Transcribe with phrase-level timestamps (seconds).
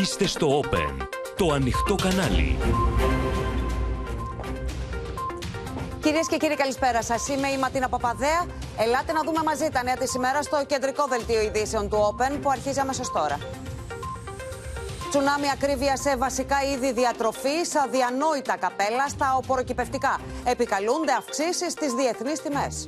[0.00, 1.06] Είστε στο Open,
[1.36, 2.58] το ανοιχτό κανάλι.
[6.02, 7.28] Κυρίες και κύριοι, καλησπέρα σας.
[7.28, 8.46] Είμαι η Ματίνα Παπαδέα.
[8.78, 12.50] Ελάτε να δούμε μαζί τα νέα της ημέρας στο κεντρικό δελτίο ειδήσεων του Open που
[12.50, 13.38] αρχίζει αμέσως τώρα.
[15.10, 20.20] Τσουνάμι ακρίβεια σε βασικά είδη διατροφής, αδιανόητα καπέλα στα οποροκυπευτικά.
[20.44, 22.84] Επικαλούνται αυξήσεις στις διεθνείς τιμές.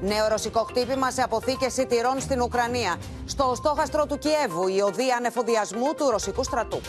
[0.00, 2.96] Νέο ρωσικό χτύπημα σε αποθήκες σιτηρών στην Ουκρανία.
[3.24, 6.80] Στο στόχαστρο του Κιέβου, η οδή ανεφοδιασμού του ρωσικού στρατού.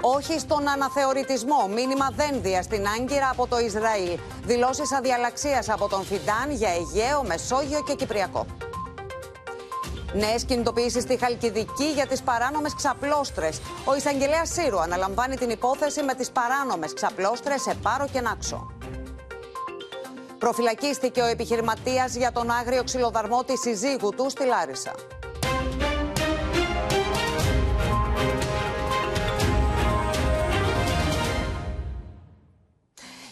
[0.00, 1.68] Όχι στον αναθεωρητισμό.
[1.74, 4.18] Μήνυμα δένδια στην Άγκυρα από το Ισραήλ.
[4.44, 8.46] Δηλώσεις αδιαλαξίας από τον Φιντάν για Αιγαίο, Μεσόγειο και Κυπριακό.
[10.12, 13.60] Νέες κινητοποιήσεις στη Χαλκιδική για τις παράνομες ξαπλώστρες.
[13.84, 18.77] Ο εισαγγελέας Σύρου αναλαμβάνει την υπόθεση με τις παράνομες ξαπλώστρες σε πάρο και νάξο.
[20.38, 24.94] Προφυλακίστηκε ο επιχειρηματίας για τον άγριο ξυλοδαρμό της συζύγου του στη Λάρισα.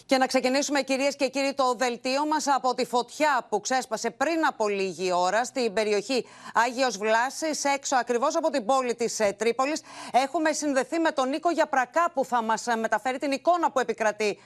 [0.05, 4.45] Και να ξεκινήσουμε κυρίες και κύριοι το δελτίο μας από τη φωτιά που ξέσπασε πριν
[4.47, 9.81] από λίγη ώρα στην περιοχή Άγιος Βλάσης έξω ακριβώς από την πόλη της ε, Τρίπολης.
[10.11, 14.39] Έχουμε συνδεθεί με τον Νίκο Γιαπρακά που θα μας ε, μεταφέρει την εικόνα που επικρατεί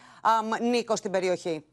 [0.62, 1.66] Νίκο στην περιοχή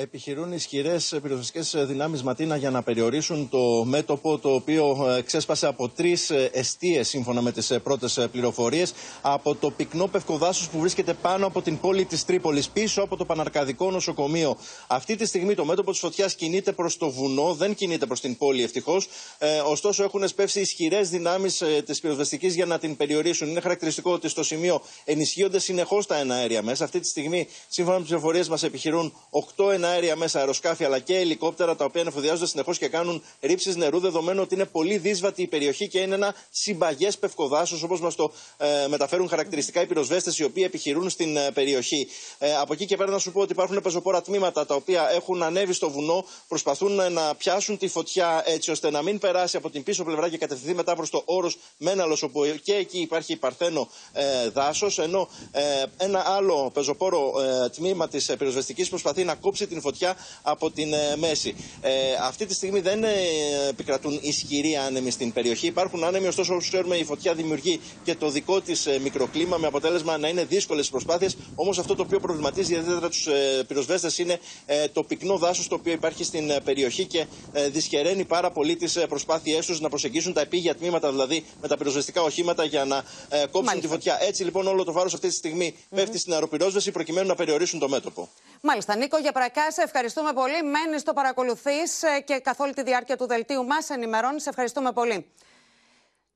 [0.00, 5.88] επιχειρούν ισχυρές πυροσβεστικές δυνάμεις Ματίνα για να περιορίσουν το μέτωπο το οποίο ε, ξέσπασε από
[5.88, 11.46] τρεις εστίε, σύμφωνα με τις ε, πρώτες πληροφορίες, από το πυκνό πευκοδάσο που βρίσκεται πάνω
[11.46, 14.56] από την πόλη της Τρίπολης, πίσω από το Παναρκαδικό Νοσοκομείο.
[14.86, 18.36] Αυτή τη στιγμή το μέτωπο της φωτιάς κινείται προς το βουνό, δεν κινείται προς την
[18.36, 19.08] πόλη ευτυχώς.
[19.38, 23.48] Ε, ωστόσο, έχουν σπεύσει ισχυρές δυνάμεις ε, της πυροσβεστικής για να την περιορίσουν.
[23.48, 26.84] Είναι χαρακτηριστικό ότι στο σημείο ενισχύονται συνεχώς τα εναέρια μέσα.
[26.84, 29.12] Αυτή τη στιγμή, σύμφωνα με τις πληροφορίες μας, επιχειρούν
[29.56, 33.76] 8 εναέρια αέρια μέσα, αεροσκάφη αλλά και ελικόπτερα τα οποία ανεφοδιάζονται συνεχώς και κάνουν ρήψεις
[33.76, 38.14] νερού, δεδομένου ότι είναι πολύ δύσβατη η περιοχή και είναι ένα συμπαγές πευκοδάσος, όπως μας
[38.14, 42.08] το ε, μεταφέρουν χαρακτηριστικά οι πυροσβέστες οι οποίοι επιχειρούν στην ε, περιοχή.
[42.38, 45.42] Ε, από εκεί και πέρα να σου πω ότι υπάρχουν πεζοπόρα τμήματα τα οποία έχουν
[45.42, 49.70] ανέβει στο βουνό, προσπαθούν ε, να πιάσουν τη φωτιά έτσι ώστε να μην περάσει από
[49.70, 53.88] την πίσω πλευρά και κατευθυνθεί μετά προς το όρος Μέναλος, όπου και εκεί υπάρχει παρθένο
[54.12, 54.98] ε, δάσος.
[54.98, 55.62] Ενώ ε,
[55.96, 57.32] ένα άλλο πεζοπόρο
[57.74, 61.54] τμήμα της πυροσβεστικής προσπαθεί να κόψει την φωτιά από την ε, μέση.
[61.80, 61.90] Ε,
[62.22, 63.08] αυτή τη στιγμή δεν ε,
[63.68, 65.66] επικρατούν ισχυροί άνεμοι στην περιοχή.
[65.66, 69.66] Υπάρχουν άνεμοι, ωστόσο, όπως ξέρουμε, η φωτιά δημιουργεί και το δικό της ε, μικροκλίμα με
[69.66, 71.36] αποτέλεσμα να είναι δύσκολες προσπάθειες.
[71.54, 75.74] Όμως αυτό το οποίο προβληματίζει ιδιαίτερα τους ε, πυροσβέστες είναι ε, το πυκνό δάσος το
[75.74, 80.40] οποίο υπάρχει στην περιοχή και ε, δυσχεραίνει πάρα πολύ τις προσπάθειές τους να προσεγγίσουν τα
[80.40, 83.04] επίγεια τμήματα, δηλαδή με τα πυροσβεστικά οχήματα για να
[83.40, 83.80] κόψουν Μάλιστα.
[83.80, 84.18] τη φωτιά.
[84.20, 85.96] Έτσι λοιπόν όλο το βάρος αυτή τη στιγμή mm -hmm.
[85.96, 88.28] πέφτει στην αεροπυρόσβεση προκειμένου να περιορίσουν το μέτωπο.
[88.62, 90.62] Μάλιστα, Νίκο, για πρακά, σε ευχαριστούμε πολύ.
[90.62, 94.42] Μένεις, το παρακολουθείς ε, και καθ' όλη τη διάρκεια του δελτίου μας ενημερώνεις.
[94.42, 95.26] Σε ευχαριστούμε πολύ.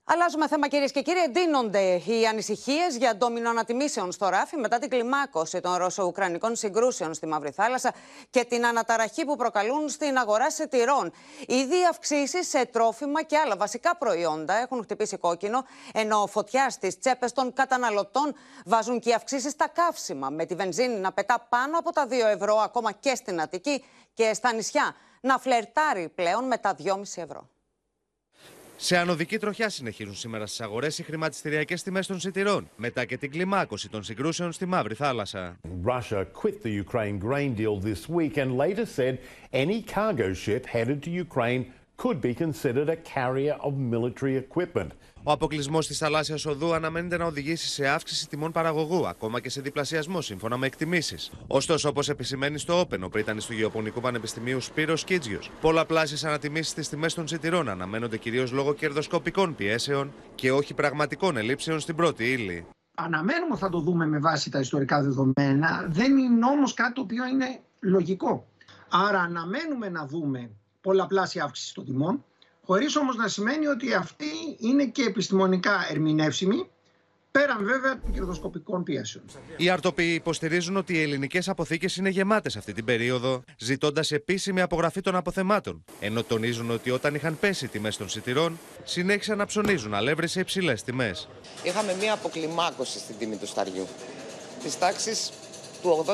[0.07, 1.19] Αλλάζουμε θέμα κυρίες και κύριοι.
[1.19, 7.27] Εντείνονται οι ανησυχίες για ντόμινο ανατιμήσεων στο ράφι μετά την κλιμάκωση των Ρώσο-Ουκρανικών συγκρούσεων στη
[7.27, 7.95] Μαύρη Θάλασσα
[8.31, 11.13] και την αναταραχή που προκαλούν στην αγορά σιτηρών.
[11.47, 17.33] Ήδη αυξήσει σε τρόφιμα και άλλα βασικά προϊόντα έχουν χτυπήσει κόκκινο, ενώ φωτιά στις τσέπες
[17.33, 18.35] των καταναλωτών
[18.65, 22.13] βάζουν και οι αυξήσεις στα καύσιμα, με τη βενζίνη να πετά πάνω από τα 2
[22.13, 23.85] ευρώ ακόμα και στην Αττική
[24.15, 27.49] και στα νησιά να φλερτάρει πλέον με τα 2,5 ευρώ.
[28.77, 33.31] Σε ανωδική τροχιά συνεχίζουν σήμερα στι αγορέ οι χρηματιστηριακέ τιμέ των σιτηρών, μετά και την
[33.31, 35.57] κλιμάκωση των συγκρούσεων στη Μαύρη Θάλασσα.
[35.85, 39.19] Russia quit the Ukraine grain deal this week and later said
[39.53, 41.65] any cargo ship headed to Ukraine
[41.97, 44.91] could be considered a carrier of military equipment.
[45.27, 49.61] Ο αποκλεισμός της θαλάσσιας οδού αναμένεται να οδηγήσει σε αύξηση τιμών παραγωγού, ακόμα και σε
[49.61, 51.31] διπλασιασμό σύμφωνα με εκτιμήσεις.
[51.47, 56.89] Ωστόσο, όπως επισημαίνει στο Open ο πρίτανης του Γεωπονικού Πανεπιστημίου Σπύρος Κίτζιος, πολλαπλάσιε ανατιμήσεις στις
[56.89, 62.67] τιμές των σιτηρών αναμένονται κυρίως λόγω κερδοσκοπικών πιέσεων και όχι πραγματικών ελλείψεων στην πρώτη ύλη.
[62.95, 65.87] Αναμένουμε θα το δούμε με βάση τα ιστορικά δεδομένα.
[65.89, 68.47] Δεν είναι όμως κάτι το οποίο είναι λογικό.
[68.89, 72.25] Άρα αναμένουμε να δούμε πολλαπλάσια αύξηση των τιμών,
[72.67, 74.27] χωρίς όμως να σημαίνει ότι αυτή
[74.59, 76.69] είναι και επιστημονικά ερμηνεύσιμη,
[77.31, 79.25] πέραν βέβαια των κερδοσκοπικών πιέσεων.
[79.57, 85.01] Οι αρτοποί υποστηρίζουν ότι οι ελληνικές αποθήκες είναι γεμάτες αυτή την περίοδο, ζητώντας επίσημη απογραφή
[85.01, 85.85] των αποθεμάτων.
[86.01, 90.41] Ενώ τονίζουν ότι όταν είχαν πέσει οι τιμές των σιτηρών, συνέχισαν να ψωνίζουν αλεύρι σε
[90.41, 91.29] υψηλές τιμές.
[91.63, 93.87] Είχαμε μία αποκλιμάκωση στην τιμή του σταριού.
[94.63, 95.17] Τη τάξη
[95.85, 96.13] του 80-50%.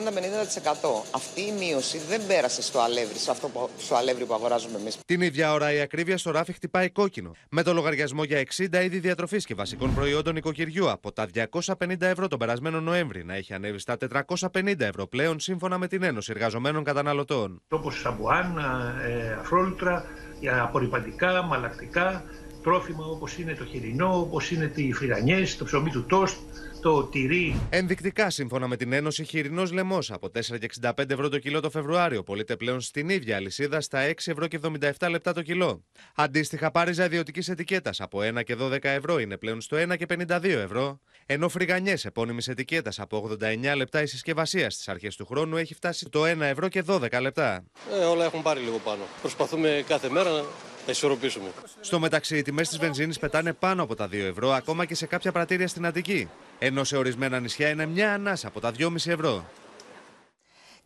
[1.15, 4.99] Αυτή η μείωση δεν πέρασε στο αλεύρι, σε αυτό που, στο αλεύρι που αγοράζουμε εμείς.
[5.07, 7.33] Την ίδια ώρα η ακρίβεια στο ράφι χτυπάει κόκκινο.
[7.51, 12.29] Με το λογαριασμό για 60 είδη διατροφής και βασικών προϊόντων οικοκυριού από τα 250 ευρώ
[12.29, 13.97] τον περασμένο Νοέμβρη να έχει ανέβει στα
[14.53, 17.63] 450 ευρώ πλέον σύμφωνα με την Ένωση Εργαζομένων Καταναλωτών.
[17.69, 18.59] Όπω σαμπουάν,
[19.07, 20.05] ε, αφρόλουτρα,
[20.63, 22.25] απορριπαντικά, μαλακτικά,
[22.63, 26.37] τρόφιμα όπως είναι το χοιρινό, όπως είναι οι φρυγανιές, το ψωμί του τόστ,
[26.81, 27.61] το τυρί.
[27.71, 30.31] Ενδεικτικά, σύμφωνα με την Ένωση, χοιρινός λαιμός από
[30.81, 34.61] 4,65 ευρώ το κιλό το Φεβρουάριο πωλείται πλέον στην ίδια αλυσίδα στα 6 ευρώ και
[34.99, 35.85] 77 λεπτά το κιλό.
[36.15, 40.45] Αντίστοιχα, πάριζα ιδιωτικής ετικέτας από 1 και 12 ευρώ είναι πλέον στο 1 και 52
[40.45, 41.01] ευρώ.
[41.27, 46.09] Ενώ φρυγανιές επώνυμης ετικέτας από 89 λεπτά η συσκευασία στις αρχές του χρόνου έχει φτάσει
[46.09, 47.65] το 1 ευρώ και 12 λεπτά.
[48.01, 49.03] Ε, όλα έχουν πάρει λίγο πάνω.
[49.21, 50.43] Προσπαθούμε κάθε μέρα να
[50.91, 51.51] ισορροπήσουμε.
[51.81, 55.07] Στο μεταξύ, οι τιμές της βενζίνης πετάνε πάνω από τα 2 ευρώ, ακόμα και σε
[55.07, 56.29] κάποια πρατήρια στην Αττική.
[56.59, 59.45] Ενώ σε ορισμένα νησιά είναι μια ανάσα από τα 2,5 ευρώ.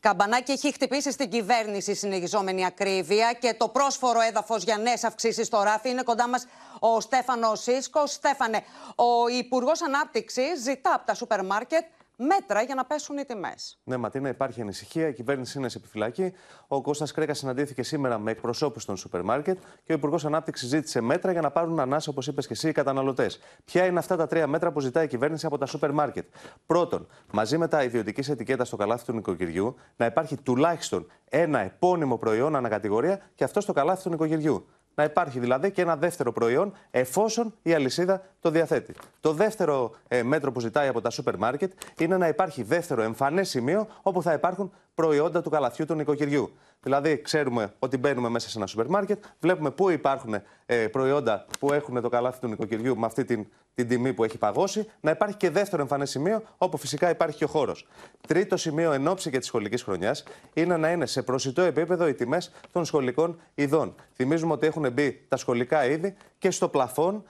[0.00, 5.46] Καμπανάκι έχει χτυπήσει στην κυβέρνηση η συνεχιζόμενη ακρίβεια και το πρόσφορο έδαφος για νέες αυξήσεις
[5.46, 6.46] στο ράφι είναι κοντά μας
[6.78, 8.12] ο Στέφανος Σίσκος.
[8.12, 8.62] Στέφανε,
[8.94, 11.84] ο Υπουργός Ανάπτυξης ζητά από τα σούπερ μάρκετ
[12.16, 13.78] μέτρα για να πέσουν οι τιμές.
[13.84, 15.08] Ναι, Ματίνα, υπάρχει ανησυχία.
[15.08, 16.32] Η κυβέρνηση είναι σε επιφυλακή.
[16.68, 21.00] Ο Κώστας Κρέκας συναντήθηκε σήμερα με εκπροσώπους των σούπερ μάρκετ και ο Υπουργός Ανάπτυξης ζήτησε
[21.00, 23.38] μέτρα για να πάρουν ανάσα, όπως είπες και εσύ, οι καταναλωτές.
[23.64, 26.26] Ποια είναι αυτά τα τρία μέτρα που ζητάει η κυβέρνηση από τα σούπερ μάρκετ;
[26.66, 32.18] Πρώτον, μαζί με τα ιδιωτικής ετικέτας στο καλάθι του νοικοκυριού, να υπάρχει τουλάχιστον ένα επώνυμο
[32.18, 34.66] προϊόν ανακατηγορία και αυτό στο καλάθι του νοικοκυριού.
[34.94, 38.94] Να υπάρχει δηλαδή και ένα δεύτερο προϊόν εφόσον η αλυσίδα το διαθέτει.
[39.20, 43.48] Το δεύτερο ε, μέτρο που ζητάει από τα σούπερ μάρκετ είναι να υπάρχει δεύτερο εμφανές
[43.48, 46.52] σημείο όπου θα υπάρχουν προϊόντα του καλαθιού του νοικοκυριού.
[46.82, 50.34] Δηλαδή, ξέρουμε ότι μπαίνουμε μέσα σε ένα σούπερ μάρκετ, βλέπουμε πού υπάρχουν
[50.66, 54.38] ε, προϊόντα που έχουν το καλάθι του νοικοκυριού με αυτή την, την τιμή που έχει
[54.38, 54.86] παγώσει.
[55.00, 57.86] Να υπάρχει και δεύτερο εμφανές σημείο, όπου φυσικά υπάρχει και ο χώρος.
[58.28, 60.24] Τρίτο σημείο εν ώψη και της σχολικής χρονιάς
[60.54, 63.94] είναι να είναι σε προσιτό επίπεδο οι τιμές των σχολικών ειδών.
[64.14, 67.24] Θυμίζουμε ότι έχουν μπει τα σχολικά είδη και στο πλαφόν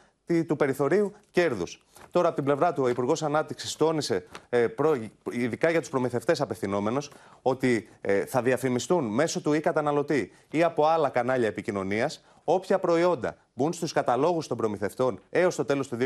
[0.47, 1.85] του περιθωρίου κέρδους.
[2.15, 4.97] Τώρα, από την πλευρά του, ο Υπουργός Ανάπτυξης τόνισε, ε, προ,
[5.31, 7.11] ειδικά για τους προμηθευτές απευθυνόμενος,
[7.43, 13.73] ότι ε, θα διαφημιστούν μέσω του e-καταναλωτή ή από άλλα κανάλια επικοινωνίας όποια προϊόντα μπουν
[13.73, 15.97] στους καταλόγους των προμηθευτών έως το τέλος του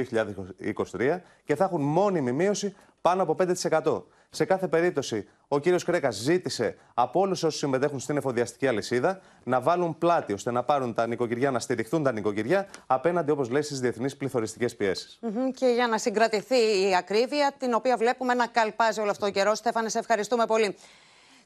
[0.91, 3.37] 2023 και θα έχουν μόνιμη μείωση πάνω από
[3.71, 4.03] 5%.
[4.31, 9.61] Σε κάθε περίπτωση, ο κύριος Κρέκας ζήτησε από όλους όσους συμμετέχουν στην εφοδιαστική αλυσίδα να
[9.61, 13.81] βάλουν πλάτη ώστε να πάρουν τα νοικοκυριά, να στηριχθούν τα νοικοκυριά απέναντι, όπως λέει, στις
[13.81, 15.19] διεθνείς πληθωριστικές πιέσεις.
[15.55, 19.55] Και για να συγκρατηθεί η ακρίβεια, την οποία βλέπουμε να καλπάζει όλο αυτό το καιρό.
[19.55, 20.77] Στέφανε, σε ευχαριστούμε πολύ.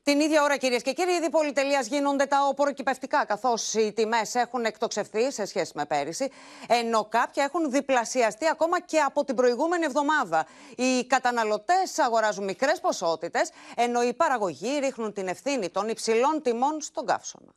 [0.04, 4.64] Την ίδια ώρα, κυρίες και κύριοι, ήδη πολυτελεία γίνονται τα οποροκυπευτικά, καθώς οι τιμές έχουν
[4.64, 6.30] εκτοξευθεί σε σχέση με πέρυσι,
[6.68, 10.46] ενώ κάποια έχουν διπλασιαστεί ακόμα και από την προηγούμενη εβδομάδα.
[10.76, 17.06] Οι καταναλωτές αγοράζουν μικρές ποσότητες, ενώ οι παραγωγοί ρίχνουν την ευθύνη των υψηλών τιμών στον
[17.06, 17.52] καύσωνα.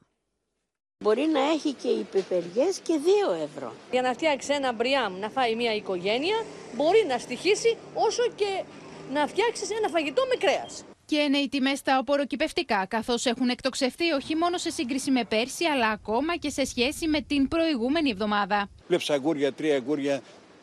[1.04, 3.00] Μπορεί να έχει και οι πιπεριές και
[3.30, 3.74] 2 ευρώ.
[3.92, 8.64] Για να φτιάξει ένα μπριάμ να φάει μια οικογένεια, μπορεί να στοιχήσει όσο και
[9.12, 10.84] να φτιάξεις ένα φαγητό με κρέας.
[11.06, 15.66] Και είναι οι τιμές στα οποροκυπευτικά, καθώς έχουν εκτοξευθεί όχι μόνο σε σύγκριση με πέρσι,
[15.66, 18.70] αλλά ακόμα και σε σχέση με την προηγούμενη εβδομάδα.
[18.88, 20.22] Βλέπεις αγκούρια, τρία αγκούρια,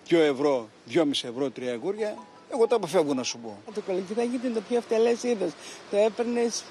[0.08, 2.16] 2 ευρώ, 2,5 ευρώ, τρία αγκούρια.
[2.52, 3.58] Εγώ τα αποφεύγω να σου πω.
[3.74, 5.50] Το κολοκυθάκι είναι το πιο φτελές είδος.
[5.90, 6.64] Το έπαιρνες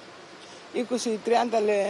[0.76, 0.80] 20-30
[1.66, 1.86] λε...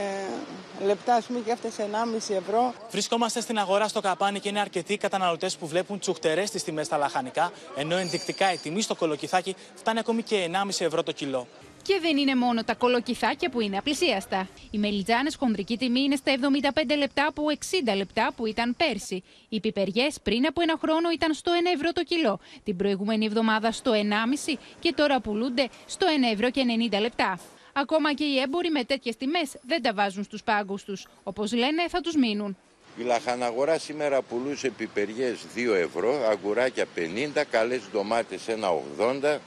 [0.86, 2.74] λεπτά, ας πούμε, και έφτασε 1,5 ευρώ.
[2.92, 6.98] Βρισκόμαστε στην αγορά στο καπάνι και είναι αρκετοί καταναλωτές που βλέπουν τσουχτερές τις τιμές στα
[6.98, 11.48] λαχανικά, ενώ ενδεικτικά η τιμή στο κολοκυθάκι φτάνει ακόμη και 1,5 ευρώ το κιλό.
[11.84, 14.48] Και δεν είναι μόνο τα κολοκυθάκια που είναι απλησίαστα.
[14.72, 16.34] Οι μελιτζάνες χονδρική τιμή είναι στα
[16.74, 17.44] 75 λεπτά από
[17.90, 19.24] 60 λεπτά που ήταν πέρσι.
[19.50, 22.40] Οι πιπεριές πριν από ένα χρόνο ήταν στο 1 ευρώ το κιλό.
[22.64, 26.62] Την προηγούμενη εβδομάδα στο 1,5 και τώρα πουλούνται στο 1 ευρώ και
[26.92, 27.40] 90 λεπτά.
[27.74, 31.08] Ακόμα και οι έμποροι με τέτοιες τιμές δεν τα βάζουν στους πάγκους τους.
[31.24, 32.58] Όπως λένε, θα τους μείνουν.
[32.98, 39.40] Η λαχαναγορά σήμερα πουλούσε πιπεριές 2 ευρώ, αγκουράκια 50, καλές ντομάτες 1,80,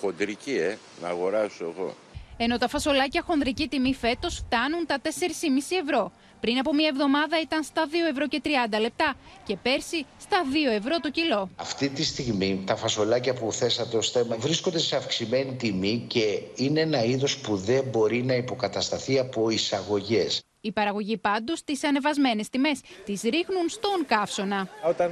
[0.00, 1.94] χοντρική, ε, να αγοράσω εγώ.
[2.36, 6.12] Ενώ τα φασολάκια χονδρική τιμή φέτος φτάνουν τα 4,5 ευρώ.
[6.40, 9.14] Πριν από μία εβδομάδα ήταν στα 2 ευρώ και 30 λεπτά
[9.44, 10.36] και πέρσι στα
[10.70, 11.50] 2 ευρώ το κιλό.
[11.56, 16.80] Αυτή τη στιγμή τα φασολάκια που θέσατε ως θέμα βρίσκονται σε αυξημένη τιμή και είναι
[16.80, 20.42] ένα είδος που δεν μπορεί να υποκατασταθεί από εισαγωγές.
[20.60, 24.68] Οι παραγωγοί πάντως τις ανεβασμένες τιμές τις ρίχνουν στον καύσωνα.
[24.88, 25.10] Όταν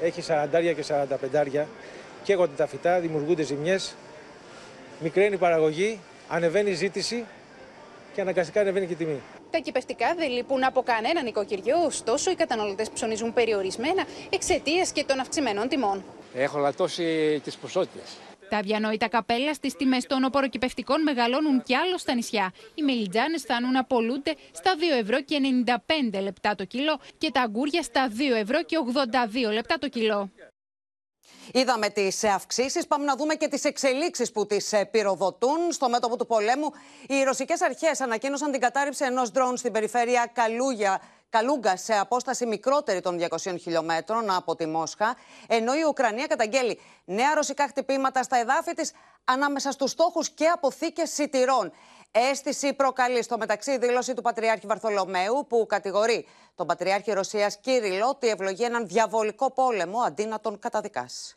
[0.00, 1.66] έχεις 40 και 45
[2.24, 3.94] καίγονται τα φυτά, δημιουργούνται ζημιές,
[5.00, 7.24] μικραίνει η παραγωγή, ανεβαίνει η ζήτηση
[8.14, 9.20] και αναγκαστικά ανεβαίνει και η τιμή.
[9.50, 15.20] Τα κυπευτικά δεν λείπουν από κανένα νοικοκυριό, ωστόσο οι καταναλωτές ψωνίζουν περιορισμένα εξαιτίας και των
[15.20, 16.04] αυξημένων τιμών.
[16.34, 18.16] Έχω λατώσει τις ποσότητες.
[18.48, 22.52] Τα αδιανόητα καπέλα στις τιμές των οποροκυπευτικών μεγαλώνουν κι άλλο στα νησιά.
[22.74, 25.38] Οι μελιτζάνες φτάνουν να πολλούνται στα 2 ευρώ και
[26.16, 28.76] 95 λεπτά το κιλό και τα αγκούρια στα 2 ευρώ και
[29.48, 30.30] 82 λεπτά το κιλό.
[31.52, 32.86] Είδαμε τις αυξήσεις.
[32.86, 35.72] Πάμε να δούμε και τις εξελίξεις που τις πυροδοτούν.
[35.72, 36.72] Στο μέτωπο του πολέμου,
[37.08, 41.00] οι ρωσικές αρχές ανακοίνωσαν την κατάρριψη ενός ντρόουν στην περιφέρεια Καλούγια
[41.32, 47.34] Καλούγκα σε απόσταση μικρότερη των 200 χιλιόμετρων από τη Μόσχα, ενώ η Ουκρανία καταγγέλει νέα
[47.34, 48.92] ρωσικά χτυπήματα στα εδάφη της
[49.24, 51.72] ανάμεσα στους στόχους και αποθήκες σιτηρών.
[52.14, 58.08] Αίσθηση προκαλεί στο μεταξύ η δήλωση του Πατριάρχη Βαρθολομαίου που κατηγορεί τον Πατριάρχη Ρωσίας Κύριλο
[58.08, 61.36] ότι ευλογεί έναν διαβολικό πόλεμο αντί να τον καταδικάσει.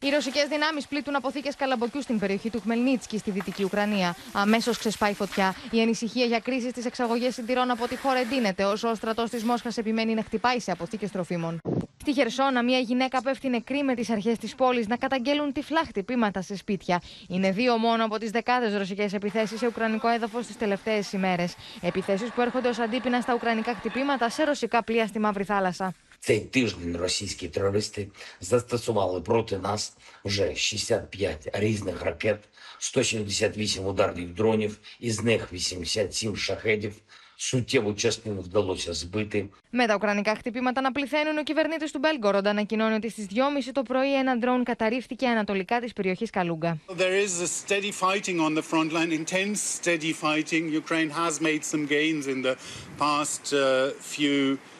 [0.00, 4.16] Οι ρωσικές δυνάμεις πλήττουν αποθήκες καλαμποκιού στην περιοχή του Χμελνίτσκι στη δυτική Ουκρανία.
[4.32, 5.54] Αμέσως ξεσπάει φωτιά.
[5.70, 9.44] Η ανησυχία για κρίση στις εξαγωγές συντηρών από τη χώρα εντείνεται, όσο ο στρατό της
[9.44, 11.60] Μόσχας επιμένει να χτυπάει σε αποθήκες τροφίμων.
[12.00, 16.42] Στη Χερσόνα, μια γυναίκα πέφτει νεκρή με τις αρχές της πόλης να καταγγέλουν τυφλά χτυπήματα
[16.42, 17.00] σε σπίτια.
[17.28, 21.54] Είναι δύο μόνο από τις δεκάδες ρωσικές επιθέσεις σε ουκρανικό έδαφος τις τελευταίες ημέρες.
[21.80, 25.94] Επιθέσεις που έρχονται ως αντίπεινα στα ουκρανικά χτυπήματα σε ρωσικά πλοία στη Μαύρη Θάλασσα.
[26.25, 28.07] Цей тиждень російські терористи
[28.41, 32.39] застосували проти нас вже 65 різних ракет,
[32.77, 36.93] 178 ударних дронів, із них 87 шахедів.
[37.35, 39.49] Суттєву частину вдалося збити.
[39.71, 43.83] Με τα ουκρανικά χτυπήματα να πληθαίνουν, ο κυβερνήτη του Μπέλγκοροντ ανακοινώνει ότι στι 2.30 το
[43.83, 46.77] πρωί ένα ντρόουν καταρρίφθηκε ανατολικά τη περιοχή Καλούγκα.
[46.87, 50.63] There is a steady fighting on the front line, intense steady fighting.
[50.83, 52.55] Ukraine has made some gains in the
[52.97, 54.76] past uh, few uh, uh,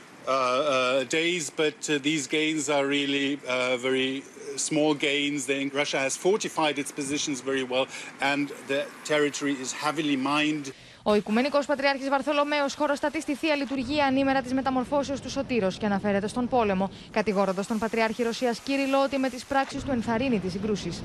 [1.09, 4.23] days, but uh, these gains are really uh, very
[4.57, 5.47] small gains.
[5.47, 7.87] Then Russia has fortified its positions very well,
[8.21, 10.73] and the territory is heavily mined.
[11.03, 16.29] Ο Οικουμενικός Πατριάρχης Βαρθολομαίο χωροστατεί στη θεία λειτουργία ανήμερα της μεταμορφώσεως του Σωτήρος και αναφέρεται
[16.29, 21.03] στον πόλεμο, κατηγορώντας τον Πατριάρχη Ρωσίας Κύριλο ότι με τις πράξεις του ενθαρρύνει τις συγκρούσεις.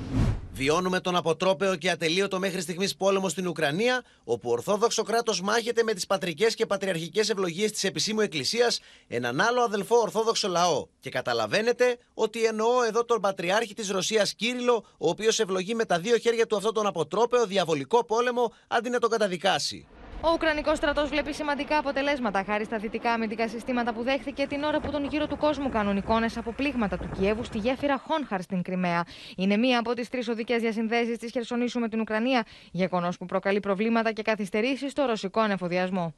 [0.56, 5.82] Βιώνουμε τον αποτρόπαιο και ατελείωτο μέχρι στιγμής πόλεμο στην Ουκρανία, όπου ο Ορθόδοξο κράτος μάχεται
[5.82, 10.86] με τις πατρικές και πατριαρχικές ευλογίες της επισήμου Εκκλησίας έναν άλλο αδελφό Ορθόδοξο λαό.
[11.00, 15.98] Και καταλαβαίνετε ότι εννοώ εδώ τον Πατριάρχη της Ρωσίας Κύριλο, ο οποίος ευλογεί με τα
[15.98, 19.86] δύο χέρια του αυτόν τον αποτρόπαιο διαβολικό πόλεμο αντί να τον καταδικάσει.
[20.26, 24.80] Ο Ουκρανικός στρατός βλέπει σημαντικά αποτελέσματα χάρη στα δυτικά αμυντικά συστήματα που δέχθηκε την ώρα
[24.80, 28.62] που τον γύρο του κόσμου κάνουν εικόνες από πλήγματα του Κιέβου στη γέφυρα Χόνχαρ στην
[28.62, 29.04] Κρυμαία.
[29.36, 33.60] Είναι μία από τις τρεις οδικές διασυνδέσεις της Χερσονήσου με την Ουκρανία, γεγονός που προκαλεί
[33.60, 36.14] προβλήματα και καθυστερήσεις στο ρωσικό ανεφοδιασμό.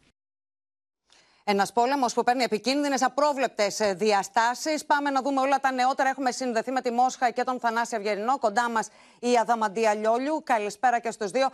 [1.49, 4.85] Ένας πόλεμος που παίρνει επικίνδυνες, απρόβλεπτες διαστάσεις.
[4.85, 6.09] Πάμε να δούμε όλα τα νεότερα.
[6.09, 8.39] Έχουμε συνδεθεί με τη Μόσχα και τον Θανάση Αυγερινό.
[8.39, 8.89] Κοντά μας
[9.19, 10.43] η Αδαμαντία Λιόλιου.
[10.45, 11.49] Καλησπέρα και στους δύο.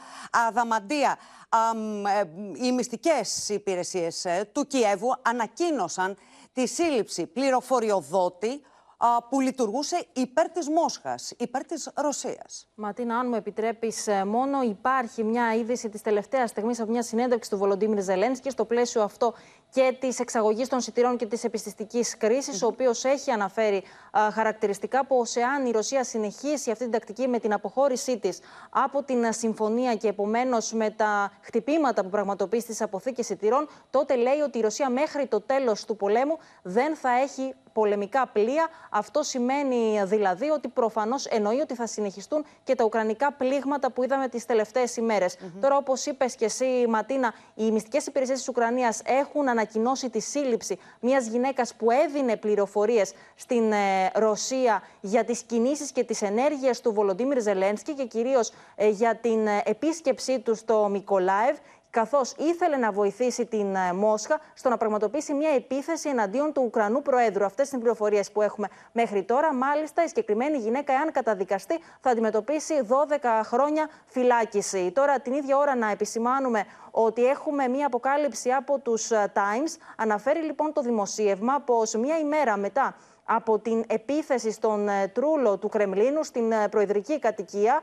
[0.48, 1.18] Αδαμαντία,
[2.20, 2.24] ε,
[2.66, 6.16] οι μυστικές υπηρεσίες ε, του Κιέβου ανακοίνωσαν
[6.52, 8.62] τη σύλληψη πληροφοριοδότη
[9.28, 12.68] που λειτουργούσε υπέρ της Μόσχας, υπέρ της Ρωσίας.
[12.74, 17.50] Ματίνα, αν μου επιτρέπεις, ε, μόνο υπάρχει μια είδηση της τελευταίας στιγμής από μια συνέντευξη
[17.50, 19.34] του Βολοντίμιρ Ζελένσκι στο πλαίσιο αυτό
[19.72, 23.82] και της εξαγωγής των σιτηρών και της επιστηστικής κρίσης, ο οποίος έχει αναφέρει
[24.32, 29.32] χαρακτηριστικά πω εάν η Ρωσία συνεχίσει αυτή την τακτική με την αποχώρησή της από την
[29.32, 34.60] συμφωνία και επομένως με τα χτυπήματα που πραγματοποιεί στι αποθήκε σιτηρών, τότε λέει ότι η
[34.60, 38.68] Ρωσία μέχρι το τέλος του πολέμου δεν θα έχει πολεμικά πλοία.
[38.90, 44.28] Αυτό σημαίνει δηλαδή ότι προφανώς εννοεί ότι θα συνεχιστούν και τα ουκρανικά πλήγματα που είδαμε
[44.28, 45.36] τις τελευταίες ημέρες.
[45.60, 49.60] Τώρα, όπως είπες και εσύ, Ματίνα, οι μυστικές υπηρεσίες της Ουκρανίας έχουν ανακοινώσει
[50.10, 56.22] τη σύλληψη μιας γυναίκας που έδινε πληροφορίες στην ε, Ρωσία για τις κινήσεις και τις
[56.22, 61.56] ενέργειες του Βολοντίμιρ Ζελένσκι και κυρίως ε, για την ε, επίσκεψή του στο Μικολάευ
[61.92, 67.02] καθώς ήθελε να βοηθήσει την ε, Μόσχα στο να πραγματοποιήσει μια επίθεση εναντίον του Ουκρανού
[67.02, 67.44] Προέδρου.
[67.44, 69.54] Αυτές είναι οι πληροφορίες που έχουμε μέχρι τώρα.
[69.54, 74.90] Μάλιστα, η συγκεκριμένη γυναίκα, εάν καταδικαστεί, θα αντιμετωπίσει 12 χρόνια φυλάκιση.
[74.94, 79.76] Τώρα, την ίδια ώρα, να επισημάνουμε ότι έχουμε μια αποκάλυψη από τους ε, Times.
[79.96, 82.94] Αναφέρει λοιπόν το δημοσίευμα πως μια ημέρα μετά
[83.24, 87.80] από την επίθεση στον ε, τρούλο του Κρεμλίνου στην προεδρική κατοικία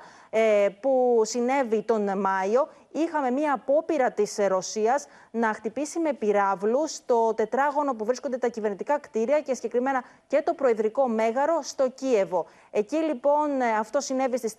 [0.80, 7.94] που συνέβη τον Μάιο είχαμε μία απόπειρα της Ρωσίας να χτυπήσει με πυράβλους το τετράγωνο
[7.94, 12.46] που βρίσκονται τα κυβερνητικά κτίρια και συγκεκριμένα και το Προεδρικό Μέγαρο στο Κίεβο.
[12.72, 14.56] Εκεί λοιπόν ε, αυτό συνέβη στις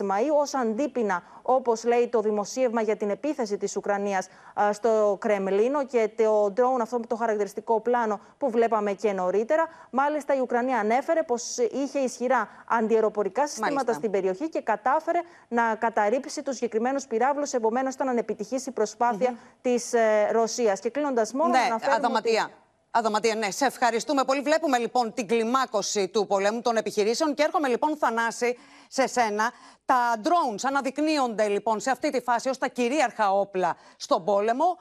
[0.00, 4.28] 4 Μαου ως αντίπεινα, όπως λέει το δημοσίευμα για την επίθεση της Ουκρανίας
[4.72, 9.68] στο Κρεμλίνο και το drone, αυτό το χαρακτηριστικό πλάνο που βλέπαμε και νωρίτερα.
[9.90, 13.92] Μάλιστα, η Ουκρανία ανέφερε πως είχε ισχυρά αντιεροπορικά συστήματα Μάλιστα.
[13.92, 19.56] στην περιοχή και κατάφερε να καταρρύψει τους συγκεκριμένους πυράβλους Επομένως, ήταν ανεπιτυχής η προσπάθεια mm-hmm.
[19.62, 20.80] της ε, Ρωσίας.
[20.80, 21.96] Και κλείνοντας μόνο, ναι, να αναφέρουμε.
[21.96, 22.44] Αδαματία.
[22.44, 22.52] Ότι...
[22.90, 24.40] Αδαματία, ναι, σε ευχαριστούμε πολύ.
[24.40, 29.52] Βλέπουμε λοιπόν την κλιμάκωση του πολέμου των επιχειρήσεων και έρχομαι λοιπόν, Θανάση, σε σένα.
[29.84, 34.78] Τα drones αναδεικνύονται λοιπόν σε αυτή τη φάση ως τα κυρίαρχα όπλα στον πόλεμο.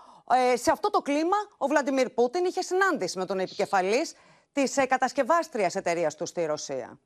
[0.52, 4.14] Ε, σε αυτό το κλίμα, ο Βλαντιμίρ Πούτιν είχε συνάντηση με τον επικεφαλής
[4.52, 7.00] της ε, κατασκευάστριας εταιρείας του στη Ρωσία.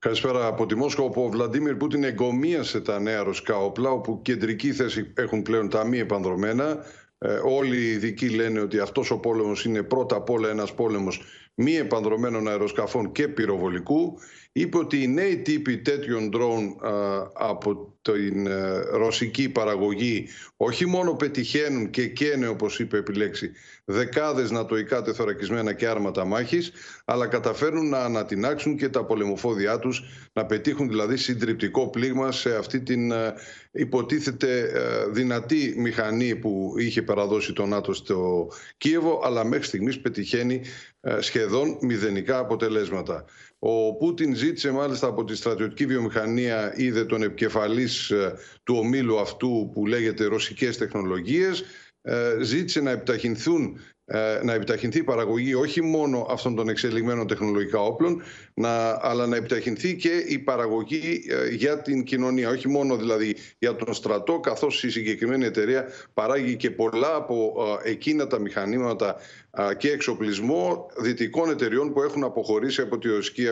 [0.00, 4.72] Καλησπέρα από τη Μόσχα, όπου ο Βλαντίμιρ Πούτιν εγκομίασε τα νέα ρωσικά όπλα, όπου κεντρική
[4.72, 6.84] θέση έχουν πλέον τα μη επανδρομένα,
[7.22, 11.22] Ε, όλοι οι ειδικοί λένε ότι αυτός ο πόλεμος είναι πρώτα απ' όλα ένας πόλεμος
[11.54, 14.18] μη επανδρομένων αεροσκαφών και πυροβολικού.
[14.52, 16.76] Είπε ότι οι νέοι τύποι τέτοιων ντρόουν
[17.32, 23.50] από την ε, ρωσική παραγωγή όχι μόνο πετυχαίνουν και καίνε όπως είπε επιλέξει
[23.84, 26.72] δεκάδες νατοικά τεθωρακισμένα και άρματα μάχης
[27.04, 30.02] αλλά καταφέρνουν να ανατινάξουν και τα πολεμοφόδια τους
[30.32, 33.34] να πετύχουν δηλαδή συντριπτικό πλήγμα σε αυτή την ε,
[33.70, 40.62] υποτίθεται ε, δυνατή μηχανή που είχε παραδώσει το ΝΑΤΟ στο Κίεβο αλλά μέχρι στιγμής πετυχαίνει
[41.20, 43.24] σχεδόν μηδενικά αποτελέσματα.
[43.62, 49.70] Ο Πούτιν ζήτησε μάλιστα από τη στρατιωτική βιομηχανία, είδε τον επικεφαλής ε, του ομίλου αυτού
[49.72, 51.64] που λέγεται ρωσικές τεχνολογίες,
[52.02, 57.80] ε, ζήτησε να επιταχυνθούν ε, να επιταχυνθεί η παραγωγή όχι μόνο αυτών των εξελιγμένων τεχνολογικά
[57.80, 58.22] όπλων,
[58.54, 62.48] να, αλλά να επιταχυνθεί και η παραγωγή για την κοινωνία.
[62.48, 68.26] Όχι μόνο δηλαδή για τον στρατό, καθώς η συγκεκριμένη εταιρεία παράγει και πολλά από εκείνα
[68.26, 69.16] τα μηχανήματα
[69.78, 73.46] και εξοπλισμό δυτικών εταιριών που έχουν αποχωρήσει από τη ρωσική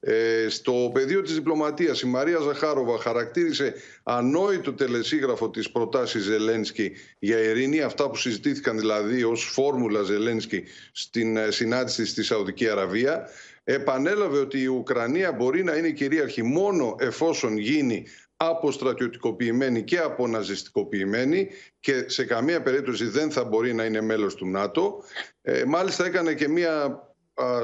[0.00, 7.38] Ε, στο πεδίο της διπλωματίας η Μαρία Ζαχάροβα χαρακτήρισε ανόητο τελεσίγραφο της προτάσεις Ζελένσκι για
[7.38, 13.28] ειρήνη, αυτά που συζητήθηκαν δηλαδή ως φόρμουλα Ζελένσκι στην ε, συνάντηση στη Σαουδική Αραβία.
[13.64, 18.06] Επανέλαβε ότι η Ουκρανία μπορεί να είναι κυρίαρχη μόνο εφόσον γίνει
[18.36, 21.48] αποστρατιωτικοποιημένη και αποναζιστικοποιημένη
[21.80, 25.02] και σε καμία περίπτωση δεν θα μπορεί να είναι μέλος του ΝΑΤΟ.
[25.42, 27.02] Ε, μάλιστα έκανε και μια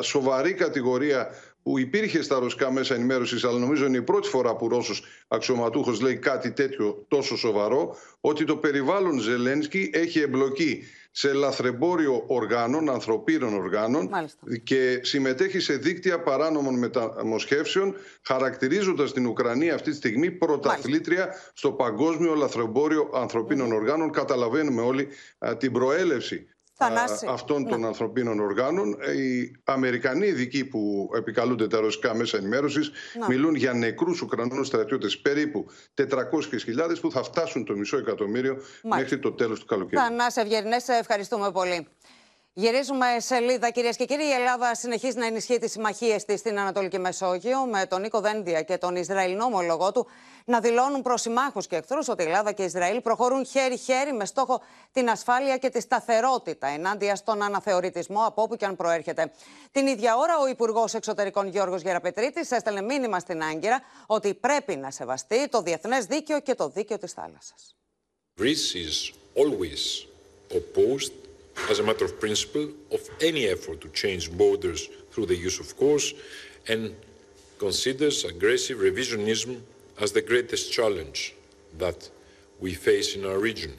[0.00, 1.30] σοβαρή κατηγορία
[1.62, 6.00] που υπήρχε στα ρωσικά μέσα ενημέρωσης, αλλά νομίζω είναι η πρώτη φορά που Ρώσος αξιωματούχος
[6.00, 13.54] λέει κάτι τέτοιο τόσο σοβαρό, ότι το περιβάλλον Ζελένσκι έχει εμπλοκή σε λαθρεμπόριο οργάνων, ανθρωπίνων
[13.54, 14.10] οργάνων
[14.62, 22.34] και συμμετέχει σε δίκτυα παράνομων μεταμοσχεύσεων χαρακτηρίζοντας την Ουκρανία αυτή τη στιγμή πρωταθλήτρια στο παγκόσμιο
[22.34, 24.10] λαθρεμπόριο ανθρωπίνων οργάνων.
[24.10, 25.08] Καταλαβαίνουμε όλοι
[25.58, 26.46] την προέλευση
[27.28, 27.86] αυτών των ναι.
[27.86, 28.90] ανθρωπίνων οργάνων.
[28.90, 33.26] Οι Αμερικανοί ειδικοί που επικαλούνται τα ρωσικά μέσα ενημέρωσης ναι.
[33.28, 36.06] μιλούν για νεκρούς Ουκρανούς στρατιώτες περίπου 400.000
[37.00, 40.00] που θα φτάσουν το μισό εκατομμύριο μέχρι το τέλος του καλοκαιριού.
[40.00, 41.86] Θανάση Ευγερνέ, ευχαριστούμε πολύ.
[42.60, 44.24] Γυρίζουμε σελίδα, κυρίες και κύριοι.
[44.24, 48.62] Η Ελλάδα συνεχίζει να ενισχύει τις συμμαχίες της στην Ανατολική Μεσόγειο, με τον Νίκο Δένδια
[48.62, 50.06] και τον Ισραηλινό ομολογό του
[50.44, 54.24] να δηλώνουν προς συμμάχους και εχθρούς ότι η Ελλάδα και η Ισραήλ προχωρούν χέρι-χέρι με
[54.24, 59.32] στόχο την ασφάλεια και τη σταθερότητα ενάντια στον αναθεωρητισμό από όπου και αν προέρχεται.
[59.72, 64.90] Την ίδια ώρα, ο Υπουργός Εξωτερικών Γιώργος Γεραπετρίτης έστελνε μήνυμα στην Άγκυρα ότι πρέπει να
[64.90, 67.76] σεβαστεί το διεθνές δίκαιο και το δίκαιο της θάλασσας.
[71.70, 74.80] As a matter of principle, of any effort to change borders
[75.10, 76.08] through the use of force
[76.72, 76.82] and
[77.64, 79.52] considers aggressive revisionism
[80.02, 81.18] as the greatest challenge
[81.82, 81.98] that
[82.64, 83.72] we face in our region.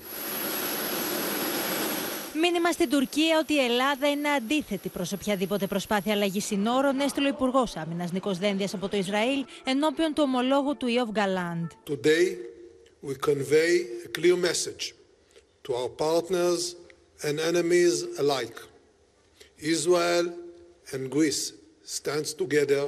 [2.34, 7.30] Μήνυμα στην Τουρκία ότι η Ελλάδα είναι αντίθετη προ οποιαδήποτε προσπάθεια αλλαγή συνόρων, έστειλε ο
[7.30, 11.72] Υπουργό Άμυνα Νίκο Δένδια από το Ισραήλ ενώπιον του ομολόγου του Ιωβ Γκαλάντ.
[11.90, 12.38] Today
[13.08, 13.74] we convey
[14.06, 14.94] a clear message
[15.64, 16.76] to our partners
[17.24, 18.58] and enemies alike.
[19.58, 20.26] Israel
[20.92, 21.54] and Greece
[21.84, 22.84] stand together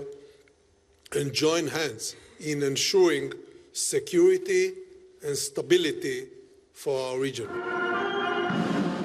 [1.17, 3.33] and join hands in ensuring
[3.91, 4.73] security
[5.25, 6.27] and stability
[6.73, 7.49] for our region.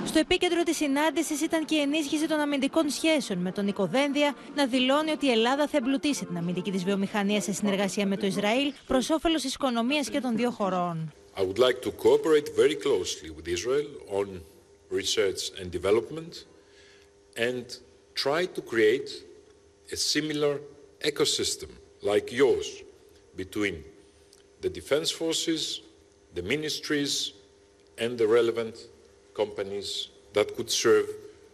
[0.06, 4.66] Στο επίκεντρο της συνάντησης ήταν και η ενίσχυση των αμυντικών σχέσεων με τον Νικοδένδια να
[4.66, 8.72] δηλώνει ότι η Ελλάδα θα εμπλουτίσει την αμυντική της βιομηχανία σε συνεργασία με το Ισραήλ
[8.86, 11.12] προς όφελος της οικονομίας και των δύο χωρών.
[11.36, 13.88] I would like to cooperate very closely with Israel
[14.18, 14.26] on
[14.90, 16.44] research and development
[17.36, 17.78] and
[18.14, 19.10] try to create
[19.92, 20.60] a similar
[21.00, 21.70] ecosystem
[22.02, 22.82] like yours
[23.36, 23.84] between
[24.60, 25.82] the defense forces,
[26.34, 27.32] the ministries,
[27.98, 28.76] and the relevant
[29.34, 31.06] companies that could serve